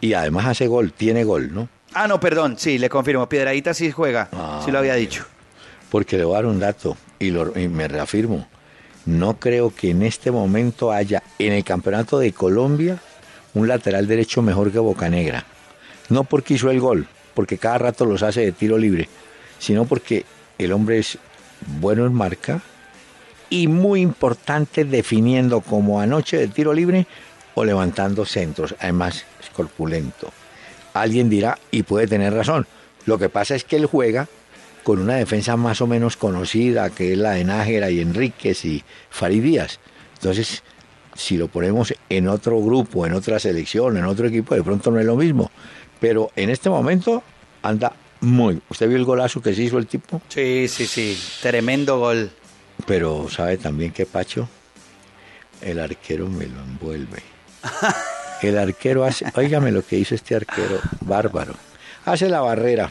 [0.00, 1.68] y además hace gol, tiene gol, ¿no?
[1.94, 3.28] Ah, no, perdón, sí, le confirmo.
[3.28, 5.00] Piedradita sí juega, Ah, sí lo había bueno.
[5.08, 5.26] dicho.
[5.90, 8.48] Porque le voy a dar un dato y, lo- y me reafirmo.
[9.06, 12.98] No creo que en este momento haya en el campeonato de Colombia
[13.54, 15.44] un lateral derecho mejor que Bocanegra.
[16.08, 19.08] No porque hizo el gol, porque cada rato los hace de tiro libre,
[19.58, 20.24] sino porque
[20.58, 21.18] el hombre es
[21.80, 22.60] bueno en marca
[23.50, 27.06] y muy importante definiendo como anoche de tiro libre
[27.54, 28.74] o levantando centros.
[28.80, 30.32] Además, es corpulento.
[30.94, 32.66] Alguien dirá, y puede tener razón,
[33.04, 34.28] lo que pasa es que él juega
[34.84, 38.84] con una defensa más o menos conocida, que es la de Nájera y Enríquez y
[39.10, 39.80] Farid Díaz.
[40.14, 40.62] Entonces,
[41.14, 45.00] si lo ponemos en otro grupo, en otra selección, en otro equipo, de pronto no
[45.00, 45.50] es lo mismo.
[46.00, 47.22] Pero en este momento
[47.62, 48.60] anda muy...
[48.68, 50.20] ¿Usted vio el golazo que se hizo el tipo?
[50.28, 51.18] Sí, sí, sí.
[51.40, 52.30] Tremendo gol.
[52.86, 54.48] Pero sabe también que Pacho,
[55.62, 57.22] el arquero me lo envuelve.
[58.44, 61.54] El arquero hace, óigame lo que hizo este arquero, bárbaro.
[62.04, 62.90] Hace la barrera,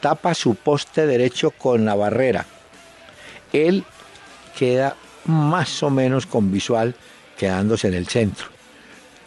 [0.00, 2.46] tapa su poste derecho con la barrera.
[3.52, 3.84] Él
[4.56, 4.96] queda
[5.26, 6.94] más o menos con visual
[7.36, 8.46] quedándose en el centro.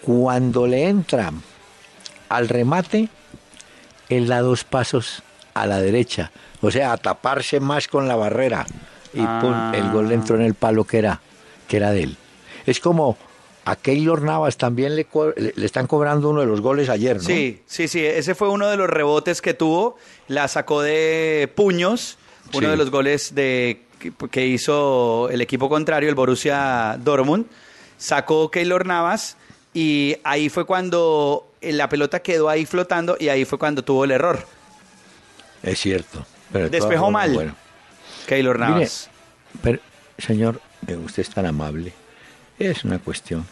[0.02, 1.32] Cuando le entra
[2.30, 3.10] al remate,
[4.10, 5.24] él da dos pasos
[5.54, 6.32] a la derecha,
[6.62, 8.66] o sea, a taparse más con la barrera.
[9.14, 11.22] Y pum, el gol entró en el palo que era,
[11.68, 12.18] que era de él.
[12.66, 13.18] Es como
[13.66, 15.08] a Keylor Navas también le,
[15.38, 17.24] le- están cobrando uno de los goles ayer, ¿no?
[17.24, 18.06] Sí, sí, sí.
[18.06, 19.98] Ese fue uno de los rebotes que tuvo.
[20.28, 22.18] La sacó de puños.
[22.54, 22.72] Uno Sí.
[22.72, 23.82] de los goles de
[24.30, 27.48] que, hizo el equipo contrario, el Borussia Dortmund,
[27.98, 29.36] sacó Keylor Navas
[29.74, 34.12] y ahí fue cuando la pelota quedó ahí flotando y ahí fue cuando tuvo el
[34.12, 34.46] error.
[35.64, 36.24] Es cierto.
[36.70, 37.56] Despejó mal
[38.28, 39.10] Keylor Navas.
[39.64, 39.80] pero,
[40.20, 40.62] señor,
[41.04, 41.92] usted es tan amable.
[42.60, 43.46] Es una cuestión,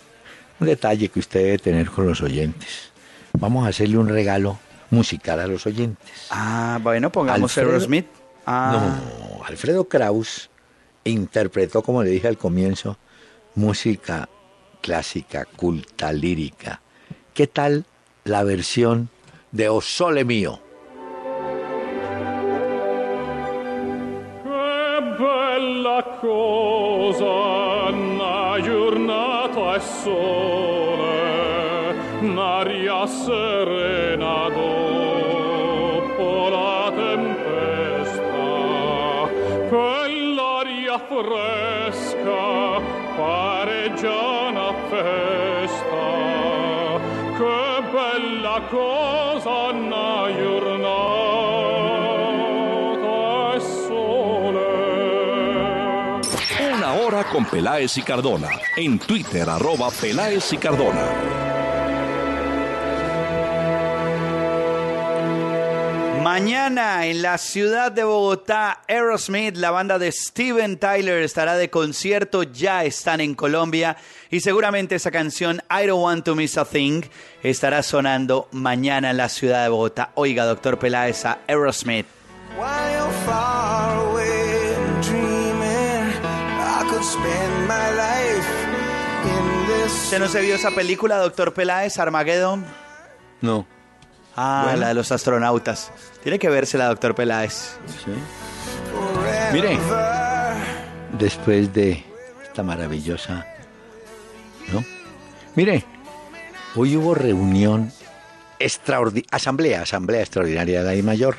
[0.60, 2.92] un detalle que usted debe tener con los oyentes.
[3.34, 4.58] Vamos a hacerle un regalo
[4.90, 6.28] musical a los oyentes.
[6.30, 8.08] Ah, bueno, pongamos Aerosmith.
[8.46, 9.00] Ah.
[9.20, 10.50] No, Alfredo Kraus
[11.04, 12.98] interpretó, como le dije al comienzo,
[13.56, 14.30] música
[14.82, 16.82] clásica, culta, lírica.
[17.34, 17.86] ¿Qué tal
[18.26, 19.10] la versión
[19.52, 20.60] de O Sole Mío?
[24.44, 26.83] Che bella cosa,
[30.04, 30.73] soul.
[57.32, 58.50] Con Peláez y Cardona.
[58.76, 61.04] En Twitter, arroba Peláez y Cardona.
[66.24, 72.44] Mañana en la ciudad de Bogotá, Aerosmith, la banda de Steven Tyler, estará de concierto.
[72.44, 73.98] Ya están en Colombia
[74.32, 77.04] y seguramente esa canción I Don't Want to Miss a Thing
[77.44, 80.12] estará sonando mañana en la ciudad de Bogotá.
[80.16, 82.08] Oiga, doctor Peláez, a Aerosmith.
[90.14, 92.64] ¿Usted no se vio esa película, doctor Peláez, Armageddon?
[93.42, 93.66] No.
[94.36, 95.92] Ah, la de los astronautas.
[96.22, 97.80] Tiene que verse la doctor Peláez.
[97.88, 98.12] Sí.
[99.52, 99.76] Mire,
[101.18, 102.04] después de
[102.44, 103.48] esta maravillosa,
[104.72, 104.86] ¿no?
[105.56, 105.84] Mire,
[106.76, 107.92] hoy hubo reunión
[108.60, 111.38] extraordinaria, asamblea, asamblea extraordinaria de la Mayor.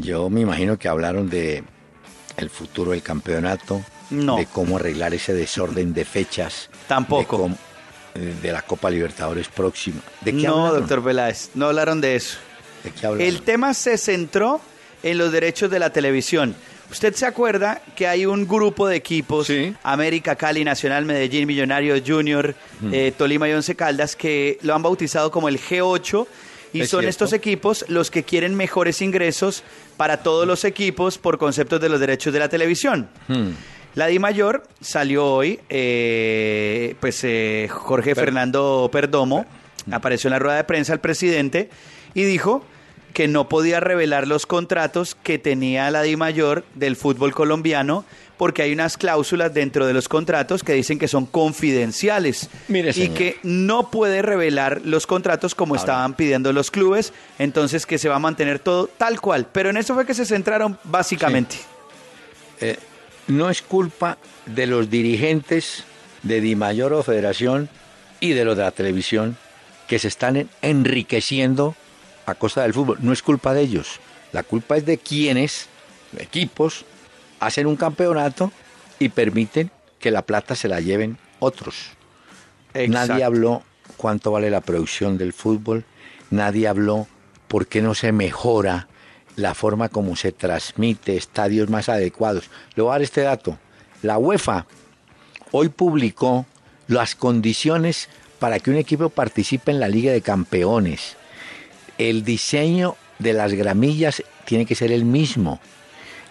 [0.00, 1.62] Yo me imagino que hablaron de
[2.36, 3.80] el futuro del campeonato,
[4.10, 4.36] No.
[4.36, 7.20] de cómo arreglar ese desorden de fechas, Tampoco.
[7.20, 7.58] de, cómo-
[8.42, 10.00] de la Copa Libertadores próxima.
[10.22, 10.80] ¿De qué No, hablaron?
[10.80, 12.38] doctor Peláez, no hablaron de eso.
[12.82, 13.26] ¿De qué hablaron?
[13.26, 14.60] El tema se centró
[15.02, 16.54] en los derechos de la televisión.
[16.90, 19.74] ¿Usted se acuerda que hay un grupo de equipos, Sí.
[19.82, 22.90] América, Cali, Nacional, Medellín, Millonarios Junior, Mm.
[22.94, 26.26] eh, Tolima y Once Caldas, que lo han bautizado como el G8?
[26.72, 27.10] Y Es son cierto.
[27.10, 29.62] estos equipos los que quieren mejores ingresos
[29.96, 33.08] para todos los equipos por conceptos de los derechos de la televisión.
[33.28, 33.50] Hmm.
[33.98, 39.44] La Di Mayor salió hoy, eh, pues eh, Jorge Fernando Perdomo
[39.90, 41.68] apareció en la rueda de prensa el presidente
[42.14, 42.64] y dijo
[43.12, 48.04] que no podía revelar los contratos que tenía la Di Mayor del fútbol colombiano
[48.36, 53.08] porque hay unas cláusulas dentro de los contratos que dicen que son confidenciales Mire, y
[53.08, 58.14] que no puede revelar los contratos como estaban pidiendo los clubes, entonces que se va
[58.14, 59.48] a mantener todo tal cual.
[59.50, 61.56] Pero en eso fue que se centraron básicamente.
[62.60, 62.76] Eh,
[63.28, 65.84] no es culpa de los dirigentes
[66.22, 67.68] de Di Mayor o Federación
[68.20, 69.36] y de los de la televisión
[69.86, 71.74] que se están en- enriqueciendo
[72.26, 72.98] a costa del fútbol.
[73.00, 74.00] No es culpa de ellos.
[74.32, 75.66] La culpa es de quienes,
[76.18, 76.84] equipos,
[77.40, 78.52] hacen un campeonato
[78.98, 81.90] y permiten que la plata se la lleven otros.
[82.88, 83.62] Nadie habló
[83.96, 85.84] cuánto vale la producción del fútbol,
[86.30, 87.06] nadie habló
[87.46, 88.88] por qué no se mejora
[89.38, 92.50] la forma como se transmite, estadios más adecuados.
[92.74, 93.56] Le voy a dar este dato.
[94.02, 94.66] La UEFA
[95.52, 96.44] hoy publicó
[96.88, 98.08] las condiciones
[98.40, 101.16] para que un equipo participe en la Liga de Campeones.
[101.98, 105.60] El diseño de las gramillas tiene que ser el mismo.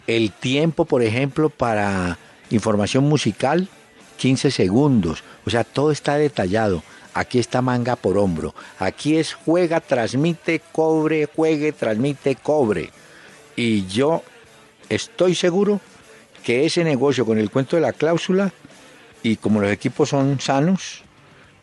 [0.05, 2.17] El tiempo, por ejemplo, para
[2.49, 3.69] información musical,
[4.17, 5.23] 15 segundos.
[5.45, 6.83] O sea, todo está detallado.
[7.17, 8.53] Aquí está manga por hombro.
[8.77, 12.91] Aquí es juega, transmite, cobre, juegue, transmite, cobre.
[13.55, 14.21] Y yo
[14.87, 15.81] estoy seguro
[16.43, 18.53] que ese negocio con el cuento de la cláusula,
[19.23, 21.01] y como los equipos son sanos,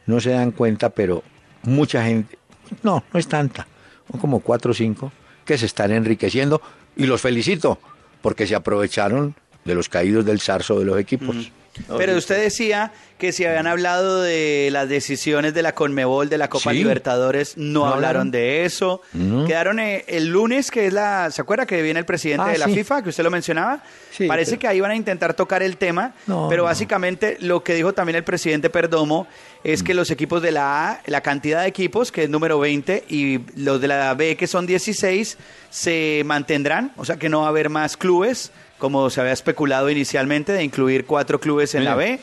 [0.07, 1.22] no se dan cuenta, pero
[1.62, 2.36] mucha gente,
[2.82, 3.68] no, no es tanta,
[4.11, 5.12] son como cuatro o cinco
[5.44, 6.61] que se están enriqueciendo
[6.96, 7.78] y los felicito
[8.22, 11.52] porque se aprovecharon de los caídos del zarzo de los equipos.
[11.99, 16.49] Pero usted decía que si habían hablado de las decisiones de la Conmebol, de la
[16.49, 16.79] Copa Sí.
[16.79, 19.01] Libertadores, no, No hablaron de eso.
[19.12, 19.45] No.
[19.47, 21.31] Quedaron eh, el lunes, que es la...
[21.31, 22.75] ¿Se acuerda que viene el presidente Ah, de la sí.
[22.75, 23.83] FIFA, que usted lo mencionaba?
[24.11, 27.62] Sí, Parece pero- que ahí van a intentar tocar el tema, No, pero básicamente lo
[27.64, 29.27] que dijo también el presidente Perdomo
[29.62, 33.05] es que los equipos de la A, la cantidad de equipos, que es número 20,
[33.09, 35.39] y los de la B, que son 16,
[35.70, 38.51] se mantendrán, o sea que no va a haber más clubes,
[38.85, 42.20] como se había especulado inicialmente, de incluir cuatro clubes en la B.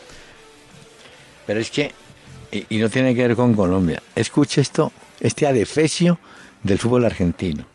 [1.48, 1.92] Pero es que,
[2.52, 6.20] y, no tiene que ver con Colombia, escuche esto, este adefesio
[6.62, 7.66] del fútbol argentino.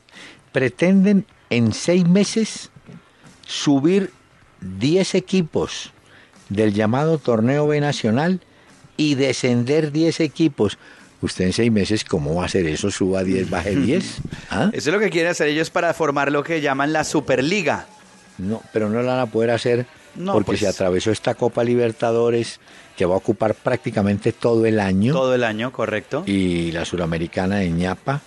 [0.53, 2.71] Pretenden en seis meses
[3.45, 4.13] subir
[4.61, 5.91] 10 equipos
[6.49, 8.41] del llamado torneo B nacional
[8.97, 10.79] y descender 10 equipos.
[11.23, 12.93] Usted en seis meses, ¿cómo va a hacer eso?
[12.93, 14.19] Suba 10, baje 10.
[14.49, 14.71] ¿Ah?
[14.73, 17.89] Eso es lo que quieren hacer ellos para formar lo que llaman la Superliga.
[18.39, 19.87] No, pero no la van a poder hacer
[20.25, 22.61] porque pues se atravesó esta Copa Libertadores
[22.97, 25.13] que va a ocupar prácticamente todo el año.
[25.13, 26.23] Todo el año, correcto.
[26.27, 28.21] Y la Suramericana de ñapa,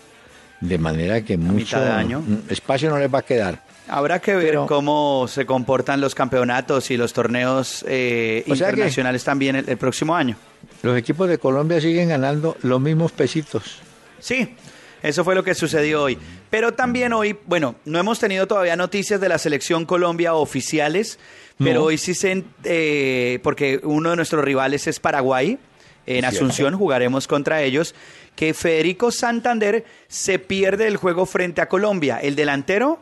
[0.62, 2.24] de manera que mucho año.
[2.50, 3.64] espacio no les va a quedar.
[3.88, 9.78] Habrá que ver cómo se comportan los campeonatos y los torneos eh, internacionales también el,
[9.78, 10.36] próximo año.
[10.84, 13.80] Los equipos de Colombia siguen ganando los mismos pesitos.
[14.20, 14.56] Sí,
[15.02, 16.18] eso fue lo que sucedió hoy.
[16.50, 21.20] Pero también hoy, bueno, no hemos tenido todavía noticias de la selección Colombia oficiales,
[21.58, 25.58] pero hoy sí se, eh, porque uno de nuestros rivales es Paraguay.
[26.06, 27.94] En Asunción jugaremos contra ellos
[28.36, 32.20] que Federico Santander se pierde el juego frente a Colombia.
[32.22, 33.00] El delantero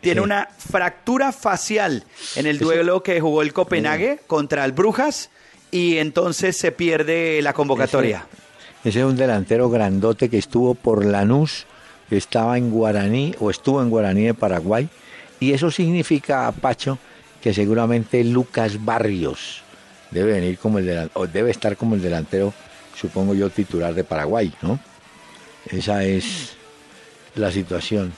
[0.00, 2.04] tiene una fractura facial
[2.36, 5.30] en el duelo que jugó el Copenhague contra el Brujas
[5.72, 8.20] y entonces se pierde la convocatoria.
[8.20, 8.45] Ese,
[8.90, 11.66] es un delantero grandote que estuvo por Lanús,
[12.08, 14.88] que estaba en Guaraní o estuvo en Guaraní de Paraguay.
[15.40, 16.98] Y eso significa, Pacho,
[17.42, 19.62] que seguramente Lucas Barrios
[20.10, 22.54] debe venir como el o debe estar como el delantero
[22.96, 24.80] supongo yo, titular de Paraguay, ¿no?
[25.66, 26.56] Esa es
[27.34, 28.12] la situación.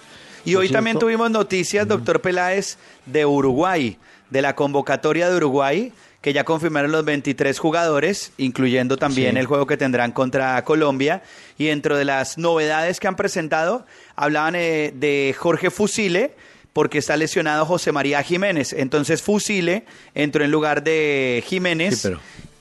[0.48, 3.98] Y hoy también tuvimos noticias, doctor Peláez, de Uruguay,
[4.30, 5.92] de la convocatoria de Uruguay,
[6.22, 11.22] que ya confirmaron los 23 jugadores, incluyendo también el juego que tendrán contra Colombia.
[11.58, 13.84] Y dentro de las novedades que han presentado,
[14.16, 16.32] hablaban eh, de Jorge Fusile,
[16.72, 18.72] porque está lesionado José María Jiménez.
[18.72, 19.84] Entonces Fusile
[20.14, 21.96] entró en lugar de Jiménez.
[21.96, 22.20] Sí, pero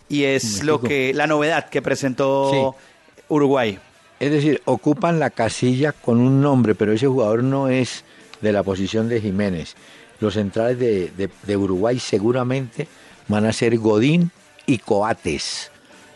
[0.09, 2.75] y es lo que la novedad que presentó
[3.29, 3.79] Uruguay.
[4.19, 8.03] Es decir, ocupan la casilla con un nombre, pero ese jugador no es
[8.41, 9.75] de la posición de Jiménez.
[10.19, 12.87] Los centrales de, Uruguay seguramente
[13.27, 14.31] van a ser Godín
[14.65, 15.71] y Coates,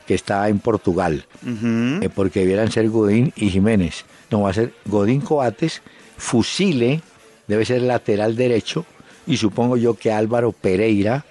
[0.07, 4.05] que está en Portugal, eh, porque debieran ser Godín y Jiménez.
[4.31, 5.83] No, va a ser Godín Coates,
[6.17, 7.01] Fusile,
[7.47, 8.85] debe ser lateral derecho,
[9.27, 11.23] y supongo yo que Álvaro Pereira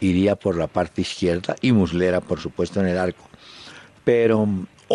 [0.00, 3.24] iría por la parte izquierda y Muslera, por supuesto, en el arco.
[4.04, 4.46] Pero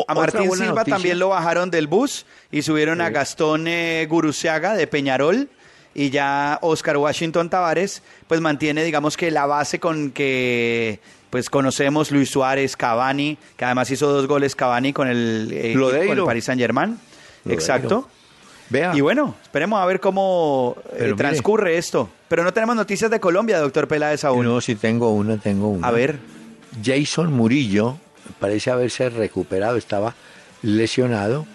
[0.07, 4.87] a Martín Silva también lo bajaron del bus y subieron a Gastón eh, Guruciaga de
[4.87, 5.49] Peñarol
[5.93, 12.11] y ya Oscar Washington Tavares pues mantiene digamos que la base con que pues conocemos
[12.11, 16.45] Luis Suárez, Cavani, que además hizo dos goles Cavani con el, eh, con el Paris
[16.45, 16.99] Saint Germain.
[17.49, 18.07] Exacto.
[18.93, 22.09] Y bueno, esperemos a ver cómo eh, transcurre esto.
[22.27, 24.45] Pero no tenemos noticias de Colombia, doctor Peláez aún.
[24.45, 25.87] No, sí tengo una, tengo una.
[25.87, 26.19] A ver.
[26.83, 27.97] Jason Murillo
[28.39, 30.15] parece haberse recuperado, estaba
[30.61, 31.45] lesionado,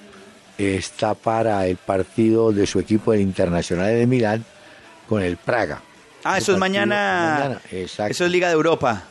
[0.59, 4.45] está para el partido de su equipo el Internacional de Milán
[5.09, 5.83] con el Praga.
[6.25, 7.61] Ah, eso es mañana.
[7.71, 9.05] Eso es Liga de Europa.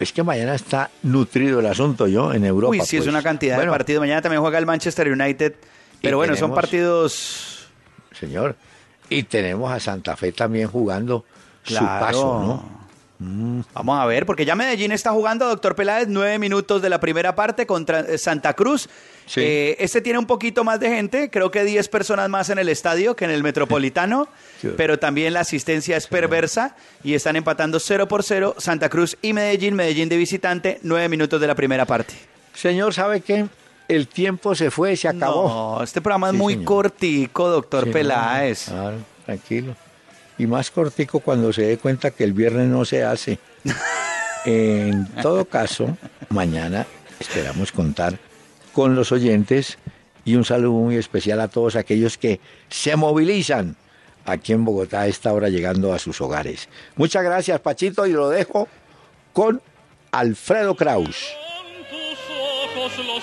[0.00, 2.70] Es que mañana está nutrido el asunto, yo, en Europa.
[2.70, 3.08] Uy, sí, es pues.
[3.08, 4.00] una cantidad de partidos.
[4.00, 5.54] Mañana también juega el Manchester United.
[6.02, 7.54] Pero bueno, son partidos
[8.14, 8.56] señor.
[9.08, 11.24] Y tenemos a Santa Fe también jugando
[11.62, 12.83] su paso, ¿no?
[13.18, 13.60] Mm.
[13.72, 17.34] Vamos a ver, porque ya Medellín está jugando, doctor Peláez, nueve minutos de la primera
[17.34, 18.88] parte contra eh, Santa Cruz.
[19.36, 22.68] Eh, este tiene un poquito más de gente, creo que diez personas más en el
[22.68, 24.28] estadio que en el Metropolitano,
[24.76, 29.32] pero también la asistencia es perversa y están empatando cero por cero Santa Cruz y
[29.32, 32.14] Medellín, Medellín de visitante, nueve minutos de la primera parte.
[32.52, 33.46] Señor, ¿sabe qué?
[33.88, 35.76] el tiempo se fue, se acabó.
[35.76, 38.66] No, este programa es muy cortico, doctor Peláez.
[38.66, 39.76] Claro, tranquilo.
[40.38, 43.38] Y más cortico cuando se dé cuenta que el viernes no se hace.
[44.44, 45.96] en todo caso,
[46.28, 46.86] mañana
[47.20, 48.18] esperamos contar
[48.72, 49.78] con los oyentes
[50.24, 53.76] y un saludo muy especial a todos aquellos que se movilizan
[54.24, 56.68] aquí en Bogotá a esta hora llegando a sus hogares.
[56.96, 58.68] Muchas gracias, Pachito, y lo dejo
[59.32, 59.60] con
[60.10, 61.28] Alfredo Kraus.
[62.74, 63.22] los